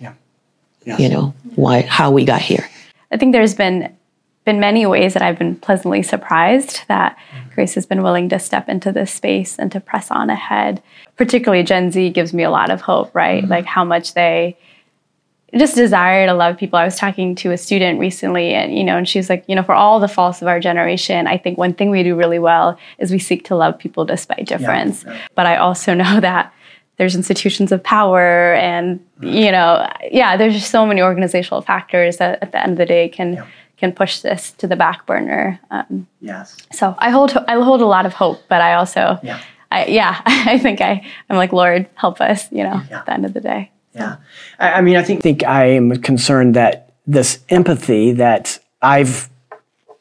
yeah. 0.88 0.98
you 0.98 1.10
know 1.10 1.34
why 1.56 1.82
how 1.82 2.10
we 2.10 2.26
got 2.26 2.42
here. 2.42 2.68
I 3.12 3.18
think 3.18 3.34
there's 3.34 3.54
been 3.54 3.96
been 4.46 4.60
many 4.60 4.86
ways 4.86 5.14
that 5.14 5.22
I've 5.22 5.38
been 5.38 5.58
pleasantly 5.58 6.02
surprised 6.02 6.88
that 6.88 7.18
mm-hmm. 7.18 7.54
Grace 7.54 7.76
has 7.76 7.86
been 7.86 8.02
willing 8.02 8.30
to 8.30 8.40
step 8.40 8.70
into 8.70 8.94
this 8.94 9.12
space 9.12 9.60
and 9.60 9.72
to 9.74 9.82
press 9.82 10.10
on 10.10 10.30
ahead. 10.30 10.82
Particularly 11.18 11.64
Gen 11.64 11.92
Z 11.92 12.10
gives 12.12 12.34
me 12.34 12.44
a 12.44 12.50
lot 12.50 12.70
of 12.70 12.82
hope, 12.82 13.14
right? 13.14 13.46
Like 13.46 13.66
how 13.66 13.84
much 13.84 14.14
they 14.14 14.58
just 15.56 15.76
desire 15.76 16.26
to 16.28 16.34
love 16.34 16.58
people. 16.58 16.78
I 16.78 16.84
was 16.84 16.98
talking 16.98 17.34
to 17.36 17.52
a 17.52 17.58
student 17.58 18.00
recently 18.00 18.54
and 18.54 18.78
you 18.78 18.84
know 18.84 18.98
and 18.98 19.08
she's 19.08 19.30
like, 19.30 19.46
you 19.48 19.56
know, 19.56 19.64
for 19.64 19.74
all 19.74 20.00
the 20.00 20.08
faults 20.08 20.42
of 20.42 20.48
our 20.48 20.60
generation, 20.60 21.26
I 21.28 21.38
think 21.38 21.58
one 21.58 21.74
thing 21.74 21.90
we 21.90 22.04
do 22.04 22.16
really 22.16 22.40
well 22.40 22.78
is 23.00 23.12
we 23.12 23.20
seek 23.20 23.46
to 23.46 23.56
love 23.56 23.78
people 23.80 24.04
despite 24.06 24.46
difference. 24.48 25.06
But 25.36 25.46
I 25.46 25.56
also 25.58 25.94
know 26.04 26.20
that 26.20 26.54
there's 26.98 27.16
institutions 27.16 27.72
of 27.72 27.84
power 27.84 28.54
and 28.56 29.00
you 29.22 29.52
know 29.52 29.88
yeah 30.12 30.36
there's 30.36 30.56
just 30.56 30.72
so 30.72 30.86
many 30.86 31.02
organizational 31.02 31.62
factors 31.62 32.18
that 32.18 32.40
at 32.42 32.52
the 32.52 32.62
end 32.62 32.72
of 32.74 32.78
the 32.80 32.86
day 32.88 33.08
can 33.08 33.44
can 33.78 33.92
push 33.94 34.22
this 34.22 34.52
to 34.54 34.66
the 34.68 34.76
back 34.76 35.06
burner. 35.06 35.60
Um, 35.70 36.08
yes. 36.20 36.58
so 36.72 36.96
i 36.98 37.12
hold 37.12 37.38
i 37.48 37.54
hold 37.62 37.82
a 37.82 37.86
lot 37.86 38.06
of 38.08 38.14
hope 38.14 38.40
but 38.50 38.62
i 38.62 38.74
also 38.74 39.20
Yeah. 39.22 39.40
I, 39.70 39.86
yeah 39.86 40.20
i 40.26 40.58
think 40.58 40.82
i 40.82 41.06
i'm 41.30 41.38
like 41.38 41.54
lord 41.54 41.88
help 41.94 42.20
us 42.20 42.52
you 42.52 42.64
know 42.64 42.82
at 42.92 43.06
the 43.06 43.14
end 43.14 43.26
of 43.26 43.34
the 43.36 43.42
day 43.42 43.70
Yeah. 43.98 44.18
I, 44.60 44.74
I 44.74 44.82
mean, 44.82 44.96
I 44.96 45.04
think, 45.04 45.22
think 45.22 45.44
I 45.44 45.66
am 45.66 46.02
concerned 46.02 46.56
that 46.56 46.94
this 47.06 47.40
empathy 47.50 48.14
that 48.14 48.60
I've 48.82 49.30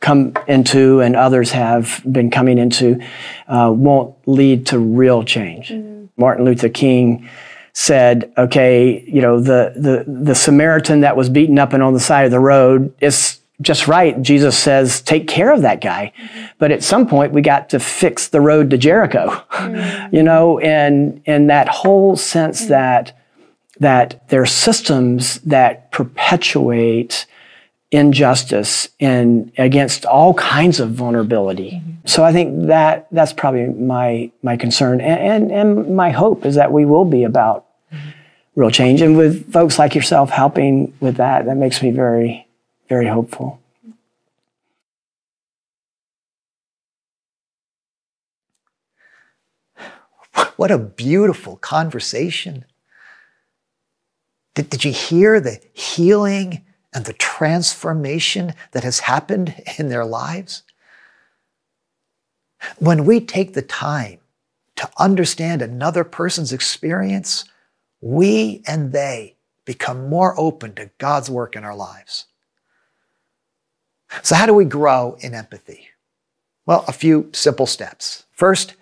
come 0.01 0.35
into 0.47 1.01
and 1.01 1.17
others 1.17 1.53
have 1.53 2.03
been 2.11 2.31
coming 2.31 2.59
into 2.59 3.01
uh, 3.49 3.73
won't 3.75 4.15
lead 4.27 4.67
to 4.67 4.79
real 4.79 5.25
change. 5.25 5.71
Mm-hmm. 5.71 6.07
Martin 6.17 6.45
Luther 6.45 6.69
King 6.69 7.29
said, 7.73 8.33
okay, 8.39 9.05
you 9.07 9.21
know, 9.21 9.41
the, 9.41 9.73
the, 9.77 10.05
the 10.11 10.35
Samaritan 10.35 11.01
that 11.01 11.17
was 11.17 11.29
beaten 11.29 11.59
up 11.59 11.73
and 11.73 11.83
on 11.83 11.93
the 11.93 12.01
side 12.01 12.25
of 12.25 12.31
the 12.31 12.41
road 12.41 12.95
is 13.01 13.41
just 13.61 13.89
right. 13.89 14.21
Jesus 14.21 14.59
says, 14.59 15.01
take 15.01 15.29
care 15.29 15.53
of 15.53 15.63
that 15.63 15.81
guy. 15.81 16.13
Mm-hmm. 16.19 16.45
But 16.59 16.73
at 16.73 16.83
some 16.83 17.07
point, 17.07 17.33
we 17.33 17.43
got 17.43 17.71
to 17.71 17.81
fix 17.81 18.29
the 18.29 18.41
road 18.41 18.71
to 18.71 18.79
Jericho, 18.79 19.29
mm-hmm. 19.51 20.15
you 20.15 20.23
know, 20.23 20.59
and, 20.59 21.23
and 21.27 21.51
that 21.51 21.69
whole 21.69 22.17
sense 22.17 22.67
that 22.67 23.16
that 23.81 24.29
there 24.29 24.43
are 24.43 24.47
systems 24.47 25.39
that 25.41 25.91
perpetuate 25.93 27.27
injustice 27.93 28.89
and 28.99 29.53
against 29.59 30.05
all 30.05 30.35
kinds 30.35 30.81
of 30.81 30.91
vulnerability. 30.91 31.71
Mm-hmm. 31.73 32.07
So 32.07 32.25
I 32.25 32.33
think 32.33 32.67
that 32.67 33.07
that's 33.13 33.33
probably 33.33 33.67
my 33.67 34.31
my 34.43 34.57
concern 34.57 35.01
and, 35.01 35.51
and, 35.51 35.53
and 35.53 35.97
my 35.97 36.11
hope 36.11 36.45
is 36.45 36.57
that 36.57 36.73
we 36.73 36.85
will 36.85 37.05
be 37.05 37.25
about 37.25 37.67
mm-hmm. 37.93 38.11
real 38.57 38.71
change. 38.71 39.03
And 39.03 39.17
with 39.17 39.53
folks 39.53 39.79
like 39.79 39.95
yourself 39.95 40.31
helping 40.31 40.93
with 41.01 41.17
that, 41.17 41.47
that 41.47 41.57
makes 41.57 41.83
me 41.83 41.91
very, 41.91 42.47
very 42.89 43.07
hopeful. 43.07 43.61
What 50.57 50.71
a 50.71 50.79
beautiful 50.79 51.57
conversation. 51.57 52.65
Did, 54.57 54.71
did 54.71 54.85
you 54.85 54.93
hear 54.93 55.39
the 55.39 55.61
healing 55.73 56.65
and 56.93 57.05
the 57.05 57.13
transformation 57.13 58.55
that 58.73 58.83
has 58.83 59.01
happened 59.01 59.55
in 59.79 59.89
their 59.89 60.05
lives? 60.05 60.65
When 62.79 63.05
we 63.05 63.21
take 63.21 63.53
the 63.53 63.63
time 63.63 64.19
to 64.77 64.91
understand 64.99 65.63
another 65.63 66.03
person's 66.03 66.53
experience, 66.53 67.45
we 68.01 68.63
and 68.67 68.93
they 68.93 69.37
become 69.65 70.09
more 70.09 70.39
open 70.39 70.75
to 70.75 70.91
God's 70.99 71.31
work 71.31 71.55
in 71.55 71.65
our 71.65 71.77
lives. 71.77 72.27
So, 74.23 74.35
how 74.35 74.47
do 74.47 74.55
we 74.55 74.65
grow 74.65 75.17
in 75.21 75.35
empathy? 75.35 75.89
Well, 76.65 76.85
a 76.89 76.93
few 76.93 77.31
simple 77.33 77.67
steps. 77.67 78.25
First, 78.33 78.75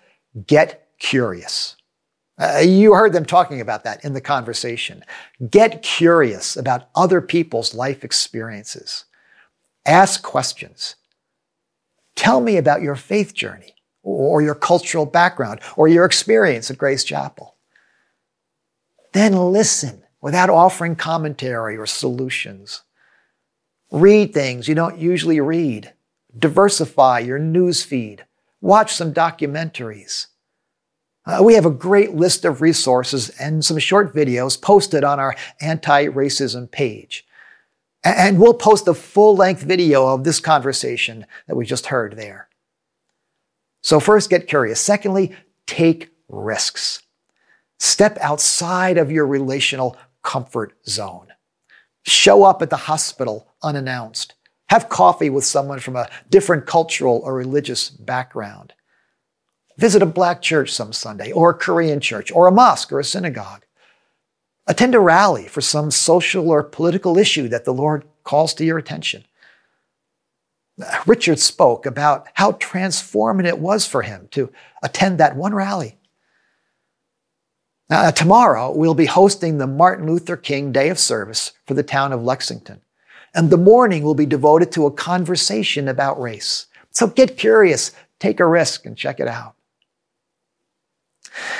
get 0.47 0.87
curious. 0.99 1.75
Uh, 2.37 2.59
you 2.59 2.93
heard 2.93 3.13
them 3.13 3.25
talking 3.25 3.61
about 3.61 3.83
that 3.85 4.03
in 4.03 4.13
the 4.13 4.21
conversation. 4.21 5.03
Get 5.49 5.81
curious 5.81 6.57
about 6.57 6.89
other 6.93 7.21
people's 7.21 7.73
life 7.73 8.03
experiences. 8.03 9.05
Ask 9.85 10.21
questions. 10.21 10.95
Tell 12.15 12.41
me 12.41 12.57
about 12.57 12.81
your 12.81 12.95
faith 12.95 13.33
journey 13.33 13.75
or 14.03 14.41
your 14.41 14.55
cultural 14.55 15.05
background 15.05 15.61
or 15.77 15.87
your 15.87 16.05
experience 16.05 16.69
at 16.69 16.77
Grace 16.77 17.03
Chapel. 17.03 17.55
Then 19.13 19.33
listen 19.33 20.03
without 20.21 20.49
offering 20.49 20.95
commentary 20.95 21.77
or 21.77 21.85
solutions. 21.85 22.83
Read 23.91 24.33
things 24.33 24.67
you 24.67 24.75
don't 24.75 24.97
usually 24.97 25.39
read. 25.39 25.93
Diversify 26.37 27.19
your 27.19 27.39
news 27.39 27.83
feed. 27.83 28.25
Watch 28.59 28.93
some 28.93 29.13
documentaries. 29.13 30.27
Uh, 31.25 31.41
we 31.41 31.55
have 31.55 31.65
a 31.65 31.71
great 31.71 32.13
list 32.13 32.45
of 32.45 32.61
resources 32.61 33.29
and 33.29 33.65
some 33.65 33.79
short 33.79 34.13
videos 34.13 34.61
posted 34.61 35.03
on 35.03 35.19
our 35.19 35.35
anti 35.59 36.05
racism 36.07 36.69
page. 36.69 37.25
And 38.03 38.39
we'll 38.39 38.53
post 38.53 38.87
a 38.87 38.93
full 38.93 39.35
length 39.35 39.63
video 39.63 40.07
of 40.07 40.23
this 40.23 40.39
conversation 40.39 41.25
that 41.47 41.55
we 41.55 41.65
just 41.65 41.87
heard 41.87 42.15
there. 42.15 42.49
So, 43.81 43.99
first, 43.99 44.29
get 44.29 44.47
curious. 44.47 44.79
Secondly, 44.79 45.35
take 45.65 46.11
risks. 46.29 47.01
Step 47.79 48.17
outside 48.21 48.99
of 48.99 49.11
your 49.11 49.25
relational 49.25 49.97
comfort 50.21 50.75
zone. 50.87 51.27
Show 52.03 52.43
up 52.43 52.61
at 52.61 52.69
the 52.69 52.77
hospital 52.77 53.53
unannounced. 53.63 54.35
Have 54.69 54.89
coffee 54.89 55.31
with 55.31 55.43
someone 55.43 55.79
from 55.79 55.95
a 55.95 56.09
different 56.29 56.67
cultural 56.67 57.21
or 57.23 57.33
religious 57.33 57.89
background. 57.89 58.73
Visit 59.77 60.01
a 60.01 60.05
black 60.05 60.41
church 60.41 60.71
some 60.71 60.93
Sunday, 60.93 61.31
or 61.31 61.49
a 61.49 61.53
Korean 61.53 61.99
church, 61.99 62.31
or 62.31 62.47
a 62.47 62.51
mosque, 62.51 62.91
or 62.91 62.99
a 62.99 63.03
synagogue. 63.03 63.65
Attend 64.67 64.95
a 64.95 64.99
rally 64.99 65.47
for 65.47 65.61
some 65.61 65.91
social 65.91 66.49
or 66.49 66.63
political 66.63 67.17
issue 67.17 67.47
that 67.49 67.65
the 67.65 67.73
Lord 67.73 68.05
calls 68.23 68.53
to 68.55 68.65
your 68.65 68.77
attention. 68.77 69.25
Richard 71.05 71.39
spoke 71.39 71.85
about 71.85 72.27
how 72.33 72.53
transformative 72.53 73.45
it 73.45 73.59
was 73.59 73.85
for 73.85 74.01
him 74.01 74.27
to 74.31 74.51
attend 74.83 75.19
that 75.19 75.35
one 75.35 75.53
rally. 75.53 75.97
Now, 77.89 78.09
tomorrow, 78.09 78.71
we'll 78.71 78.95
be 78.95 79.05
hosting 79.05 79.57
the 79.57 79.67
Martin 79.67 80.07
Luther 80.07 80.35
King 80.35 80.71
Day 80.71 80.89
of 80.89 80.97
Service 80.97 81.53
for 81.67 81.75
the 81.75 81.83
town 81.83 82.11
of 82.11 82.23
Lexington. 82.23 82.81
And 83.35 83.49
the 83.49 83.57
morning 83.57 84.03
will 84.03 84.15
be 84.15 84.25
devoted 84.25 84.71
to 84.71 84.85
a 84.85 84.91
conversation 84.91 85.87
about 85.87 86.19
race. 86.19 86.65
So 86.89 87.07
get 87.07 87.37
curious, 87.37 87.91
take 88.19 88.39
a 88.39 88.47
risk, 88.47 88.85
and 88.85 88.97
check 88.97 89.19
it 89.19 89.27
out. 89.27 89.54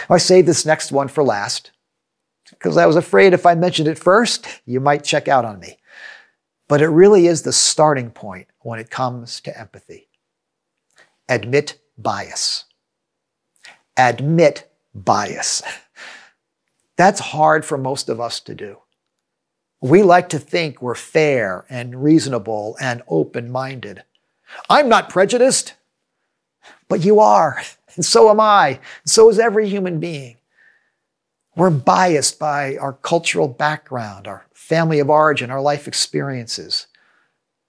I 0.10 0.18
saved 0.18 0.48
this 0.48 0.66
next 0.66 0.92
one 0.92 1.08
for 1.08 1.24
last 1.24 1.72
because 2.50 2.78
I 2.78 2.86
was 2.86 2.96
afraid 2.96 3.34
if 3.34 3.46
I 3.46 3.56
mentioned 3.56 3.88
it 3.88 4.00
first, 4.00 4.48
you 4.66 4.80
might 4.80 5.04
check 5.04 5.28
out 5.28 5.46
on 5.46 5.60
me. 5.60 5.78
But 6.68 6.82
it 6.82 6.88
really 6.88 7.28
is 7.28 7.44
the 7.44 7.54
starting 7.54 8.10
point 8.10 8.48
when 8.62 8.80
it 8.80 8.90
comes 8.90 9.40
to 9.42 9.60
empathy. 9.60 10.08
Admit 11.30 11.80
bias. 11.98 12.66
Admit 13.98 14.72
bias. 14.94 15.62
That's 16.98 17.20
hard 17.20 17.66
for 17.66 17.78
most 17.78 18.10
of 18.10 18.20
us 18.22 18.40
to 18.42 18.56
do. 18.56 18.80
We 19.82 20.02
like 20.02 20.30
to 20.30 20.40
think 20.40 20.82
we're 20.82 20.96
fair 20.96 21.66
and 21.70 22.04
reasonable 22.04 22.78
and 22.80 23.04
open 23.08 23.52
minded. 23.52 24.04
I'm 24.70 24.90
not 24.90 25.10
prejudiced, 25.10 25.74
but 26.88 27.04
you 27.04 27.20
are. 27.20 27.62
And 27.96 28.06
so 28.06 28.30
am 28.30 28.40
I. 28.40 28.80
And 29.04 29.12
so 29.12 29.30
is 29.30 29.40
every 29.40 29.68
human 29.70 30.00
being. 30.00 30.38
We're 31.56 31.70
biased 31.70 32.38
by 32.38 32.76
our 32.78 32.94
cultural 32.94 33.48
background, 33.48 34.28
our 34.28 34.46
family 34.54 35.00
of 35.00 35.10
origin, 35.10 35.52
our 35.52 35.62
life 35.62 35.88
experiences. 35.88 36.88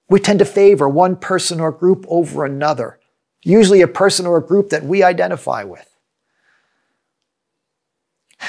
We 0.09 0.21
tend 0.21 0.41
to 0.41 0.45
favor 0.45 0.89
one 0.89 1.17
person 1.17 1.61
or 1.61 1.71
group 1.73 2.05
over 2.09 2.45
another, 2.45 2.99
usually 3.43 3.83
a 3.83 3.89
person 3.89 4.27
or 4.27 4.39
a 4.39 4.47
group 4.47 4.71
that 4.71 4.85
we 4.85 5.03
identify 5.03 5.63
with. 5.65 5.97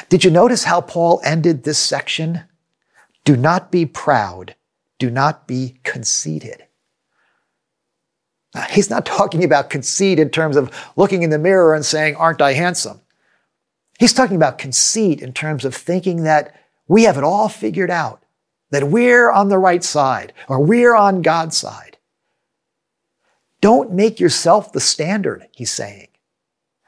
Did 0.09 0.23
you 0.23 0.31
notice 0.31 0.65
how 0.65 0.81
Paul 0.81 1.21
ended 1.23 1.63
this 1.63 1.77
section? 1.77 2.43
Do 3.23 3.35
not 3.35 3.71
be 3.71 3.85
proud. 3.85 4.55
Do 4.99 5.09
not 5.09 5.47
be 5.47 5.79
conceited. 5.83 6.66
Uh, 8.57 8.65
he's 8.71 8.89
not 8.89 9.05
talking 9.05 9.43
about 9.43 9.69
conceit 9.69 10.17
in 10.17 10.31
terms 10.31 10.57
of 10.57 10.71
looking 10.95 11.21
in 11.21 11.29
the 11.29 11.37
mirror 11.37 11.75
and 11.75 11.85
saying, 11.85 12.15
Aren't 12.15 12.41
I 12.41 12.53
handsome? 12.53 12.99
He's 13.99 14.13
talking 14.13 14.35
about 14.35 14.57
conceit 14.57 15.21
in 15.21 15.31
terms 15.31 15.63
of 15.63 15.75
thinking 15.75 16.23
that 16.23 16.55
we 16.87 17.03
have 17.03 17.19
it 17.19 17.23
all 17.23 17.49
figured 17.49 17.91
out, 17.91 18.23
that 18.71 18.85
we're 18.85 19.29
on 19.29 19.49
the 19.49 19.59
right 19.59 19.83
side 19.83 20.33
or 20.49 20.59
we're 20.59 20.95
on 20.95 21.21
God's 21.21 21.55
side. 21.55 21.97
Don't 23.61 23.93
make 23.93 24.19
yourself 24.19 24.71
the 24.71 24.79
standard, 24.79 25.47
he's 25.51 25.71
saying, 25.71 26.07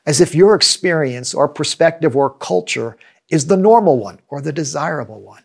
as 0.08 0.19
if 0.19 0.34
your 0.34 0.55
experience 0.55 1.36
or 1.36 1.47
perspective 1.47 2.15
or 2.15 2.32
culture 2.32 2.97
is 3.29 3.45
the 3.45 3.58
normal 3.58 3.99
one 3.99 4.19
or 4.27 4.41
the 4.41 4.53
desirable 4.53 5.21
one. 5.21 5.43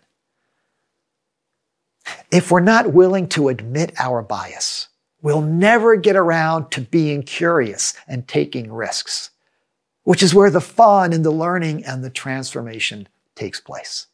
If 2.31 2.51
we're 2.51 2.61
not 2.61 2.95
willing 2.95 3.29
to 3.31 3.51
admit 3.51 3.93
our 3.99 4.23
bias, 4.23 4.89
we'll 5.25 5.41
never 5.41 5.97
get 5.97 6.17
around 6.17 6.71
to 6.71 6.83
being 6.83 7.23
curious 7.23 7.95
and 8.07 8.29
taking 8.29 8.71
risks, 8.71 9.31
which 10.03 10.23
is 10.23 10.35
where 10.35 10.51
the 10.51 10.61
fun 10.61 11.15
and 11.15 11.25
the 11.25 11.31
learning 11.31 11.83
and 11.83 12.05
the 12.05 12.11
transformation 12.11 13.09
takes 13.35 13.59
place. 13.59 14.07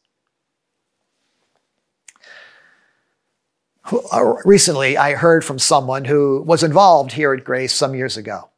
Uh, 3.91 4.35
recently, 4.45 4.95
I 4.95 5.15
heard 5.15 5.43
from 5.43 5.59
someone 5.59 6.05
who 6.05 6.43
was 6.43 6.63
involved 6.63 7.11
here 7.11 7.33
at 7.33 7.43
Grace 7.43 7.73
some 7.73 7.93
years 7.93 8.15
ago. 8.15 8.49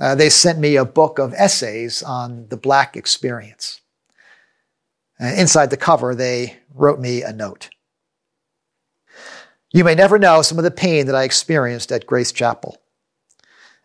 Uh, 0.00 0.16
they 0.16 0.30
sent 0.30 0.58
me 0.58 0.74
a 0.74 0.84
book 0.84 1.20
of 1.20 1.32
essays 1.34 2.02
on 2.02 2.48
the 2.48 2.56
Black 2.56 2.96
experience. 2.96 3.82
Uh, 5.20 5.26
inside 5.26 5.70
the 5.70 5.76
cover, 5.76 6.12
they 6.12 6.56
wrote 6.74 6.98
me 6.98 7.22
a 7.22 7.32
note. 7.32 7.70
You 9.72 9.84
may 9.84 9.94
never 9.94 10.18
know 10.18 10.42
some 10.42 10.58
of 10.58 10.64
the 10.64 10.70
pain 10.70 11.06
that 11.06 11.14
I 11.14 11.24
experienced 11.24 11.90
at 11.90 12.06
Grace 12.06 12.30
Chapel. 12.30 12.76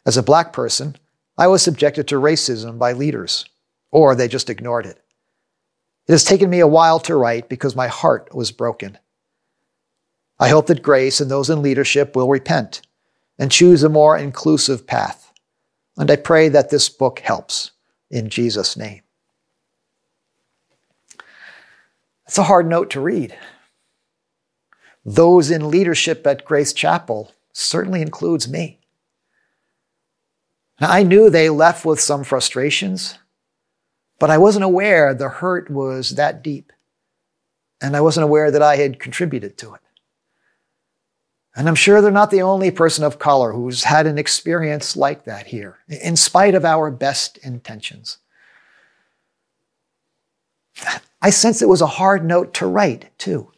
As 0.06 0.18
a 0.18 0.24
black 0.24 0.52
person, 0.52 0.98
I 1.38 1.48
was 1.48 1.62
subjected 1.62 2.08
to 2.10 2.16
racism 2.16 2.78
by 2.78 2.92
leaders, 2.92 3.46
or 3.90 4.14
they 4.14 4.28
just 4.28 4.50
ignored 4.50 4.86
it. 4.86 5.02
It 6.08 6.12
has 6.12 6.26
taken 6.26 6.50
me 6.50 6.60
a 6.60 6.68
while 6.68 7.00
to 7.02 7.16
write 7.16 7.48
because 7.48 7.76
my 7.76 7.88
heart 7.88 8.36
was 8.36 8.52
broken. 8.52 8.98
I 10.40 10.50
hope 10.50 10.68
that 10.68 10.84
Grace 10.84 11.22
and 11.22 11.32
those 11.32 11.50
in 11.50 11.62
leadership 11.62 12.16
will 12.16 12.30
repent 12.30 12.82
and 13.40 13.50
choose 13.50 13.84
a 13.84 13.90
more 13.90 14.18
inclusive 14.18 14.86
path. 14.88 15.32
And 15.98 16.12
I 16.12 16.18
pray 16.18 16.50
that 16.50 16.70
this 16.70 16.90
book 16.90 17.20
helps 17.20 17.72
in 18.12 18.30
Jesus' 18.30 18.76
name. 18.76 19.02
It's 22.28 22.38
a 22.38 22.44
hard 22.44 22.68
note 22.68 22.90
to 22.92 23.00
read 23.00 23.38
those 25.08 25.50
in 25.50 25.70
leadership 25.70 26.28
at 26.28 26.44
Grace 26.44 26.74
Chapel 26.74 27.32
certainly 27.54 28.02
includes 28.02 28.50
me. 28.50 28.78
Now, 30.82 30.92
I 30.92 31.04
knew 31.04 31.30
they 31.30 31.50
left 31.50 31.86
with 31.86 32.02
some 32.02 32.26
frustrations, 32.26 33.18
but 34.20 34.30
I 34.30 34.38
wasn't 34.38 34.66
aware 34.66 35.14
the 35.14 35.30
hurt 35.30 35.72
was 35.72 36.12
that 36.12 36.44
deep. 36.44 36.74
And 37.80 37.96
I 37.96 38.02
wasn't 38.02 38.26
aware 38.26 38.52
that 38.52 38.62
I 38.62 38.76
had 38.76 39.00
contributed 39.00 39.58
to 39.60 39.76
it. 39.76 39.82
And 41.56 41.70
I'm 41.70 41.76
sure 41.76 42.02
they're 42.02 42.12
not 42.12 42.30
the 42.30 42.42
only 42.42 42.70
person 42.70 43.04
of 43.04 43.18
color 43.18 43.54
who's 43.54 43.86
had 43.86 44.08
an 44.08 44.18
experience 44.18 44.98
like 44.98 45.24
that 45.24 45.48
here, 45.48 45.78
in 45.88 46.18
spite 46.18 46.54
of 46.54 46.66
our 46.66 46.92
best 46.92 47.38
intentions. 47.38 48.18
I 51.22 51.30
sense 51.30 51.62
it 51.62 51.70
was 51.70 51.82
a 51.82 51.88
hard 51.88 52.26
note 52.26 52.54
to 52.56 52.68
write, 52.68 53.18
too. 53.18 53.52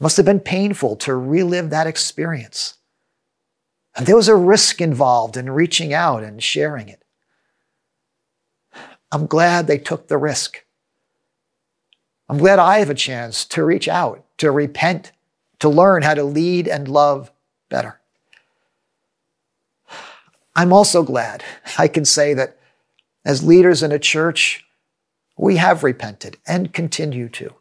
Must 0.00 0.16
have 0.16 0.26
been 0.26 0.40
painful 0.40 0.96
to 0.96 1.14
relive 1.14 1.70
that 1.70 1.86
experience. 1.86 2.74
And 3.96 4.06
there 4.06 4.16
was 4.16 4.28
a 4.28 4.36
risk 4.36 4.80
involved 4.80 5.36
in 5.36 5.50
reaching 5.50 5.92
out 5.92 6.22
and 6.22 6.42
sharing 6.42 6.88
it. 6.88 7.04
I'm 9.10 9.26
glad 9.26 9.66
they 9.66 9.78
took 9.78 10.06
the 10.06 10.18
risk. 10.18 10.64
I'm 12.28 12.38
glad 12.38 12.58
I 12.58 12.78
have 12.78 12.90
a 12.90 12.94
chance 12.94 13.44
to 13.46 13.64
reach 13.64 13.88
out, 13.88 14.24
to 14.38 14.50
repent, 14.50 15.12
to 15.60 15.68
learn 15.68 16.02
how 16.02 16.14
to 16.14 16.22
lead 16.22 16.68
and 16.68 16.86
love 16.86 17.32
better. 17.68 18.00
I'm 20.54 20.72
also 20.72 21.02
glad 21.02 21.42
I 21.78 21.88
can 21.88 22.04
say 22.04 22.34
that 22.34 22.58
as 23.24 23.42
leaders 23.42 23.82
in 23.82 23.92
a 23.92 23.98
church, 23.98 24.64
we 25.36 25.56
have 25.56 25.84
repented 25.84 26.36
and 26.46 26.72
continue 26.72 27.28
to 27.30 27.54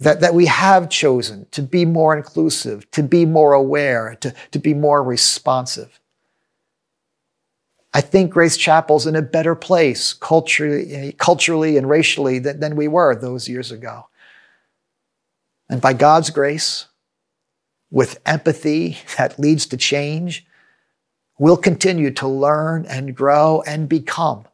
that, 0.00 0.20
that 0.20 0.34
we 0.34 0.46
have 0.46 0.88
chosen 0.88 1.46
to 1.50 1.62
be 1.62 1.84
more 1.84 2.16
inclusive, 2.16 2.90
to 2.90 3.02
be 3.02 3.26
more 3.26 3.52
aware, 3.52 4.16
to, 4.20 4.34
to 4.50 4.58
be 4.58 4.74
more 4.74 5.02
responsive. 5.02 6.00
I 7.92 8.00
think 8.00 8.30
Grace 8.30 8.56
Chapel's 8.56 9.06
in 9.06 9.16
a 9.16 9.22
better 9.22 9.54
place 9.54 10.12
culturally, 10.12 11.14
culturally 11.18 11.76
and 11.76 11.88
racially 11.88 12.38
than, 12.38 12.60
than 12.60 12.76
we 12.76 12.88
were 12.88 13.14
those 13.14 13.48
years 13.48 13.70
ago. 13.70 14.06
And 15.68 15.80
by 15.80 15.92
God's 15.92 16.30
grace, 16.30 16.86
with 17.90 18.20
empathy 18.24 18.98
that 19.18 19.38
leads 19.38 19.66
to 19.66 19.76
change, 19.76 20.46
we'll 21.38 21.56
continue 21.56 22.10
to 22.12 22.28
learn 22.28 22.86
and 22.86 23.14
grow 23.14 23.62
and 23.66 23.88
become 23.88 24.44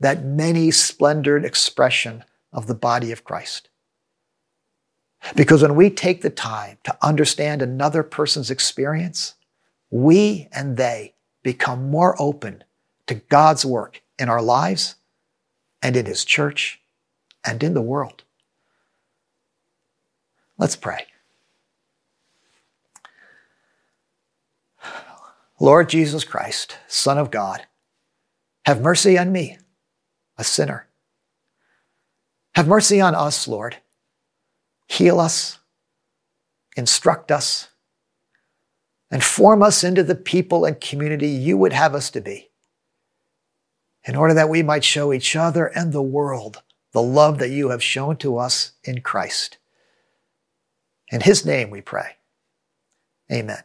that 0.00 0.24
many 0.24 0.70
splendored 0.70 1.44
expression 1.44 2.24
of 2.52 2.66
the 2.66 2.74
body 2.74 3.12
of 3.12 3.24
Christ. 3.24 3.68
Because 5.36 5.62
when 5.62 5.76
we 5.76 5.90
take 5.90 6.22
the 6.22 6.30
time 6.30 6.78
to 6.84 6.96
understand 7.00 7.62
another 7.62 8.02
person's 8.02 8.50
experience, 8.50 9.34
we 9.90 10.48
and 10.52 10.76
they 10.76 11.14
become 11.42 11.90
more 11.90 12.20
open 12.20 12.64
to 13.06 13.14
God's 13.14 13.64
work 13.64 14.02
in 14.18 14.28
our 14.28 14.42
lives 14.42 14.96
and 15.80 15.96
in 15.96 16.06
His 16.06 16.24
church 16.24 16.80
and 17.44 17.62
in 17.62 17.74
the 17.74 17.82
world. 17.82 18.24
Let's 20.58 20.76
pray. 20.76 21.06
Lord 25.60 25.88
Jesus 25.88 26.24
Christ, 26.24 26.76
Son 26.88 27.18
of 27.18 27.30
God, 27.30 27.66
have 28.64 28.80
mercy 28.80 29.16
on 29.18 29.30
me, 29.30 29.58
a 30.36 30.44
sinner. 30.44 30.88
Have 32.54 32.68
mercy 32.68 33.00
on 33.00 33.14
us, 33.14 33.46
Lord. 33.46 33.76
Heal 34.92 35.20
us, 35.20 35.58
instruct 36.76 37.32
us, 37.32 37.68
and 39.10 39.24
form 39.24 39.62
us 39.62 39.82
into 39.82 40.02
the 40.02 40.14
people 40.14 40.66
and 40.66 40.78
community 40.78 41.28
you 41.28 41.56
would 41.56 41.72
have 41.72 41.94
us 41.94 42.10
to 42.10 42.20
be, 42.20 42.50
in 44.04 44.16
order 44.16 44.34
that 44.34 44.50
we 44.50 44.62
might 44.62 44.84
show 44.84 45.10
each 45.10 45.34
other 45.34 45.64
and 45.64 45.94
the 45.94 46.02
world 46.02 46.60
the 46.92 47.00
love 47.00 47.38
that 47.38 47.48
you 47.48 47.70
have 47.70 47.82
shown 47.82 48.18
to 48.18 48.36
us 48.36 48.72
in 48.84 49.00
Christ. 49.00 49.56
In 51.10 51.22
his 51.22 51.46
name 51.46 51.70
we 51.70 51.80
pray. 51.80 52.16
Amen. 53.32 53.62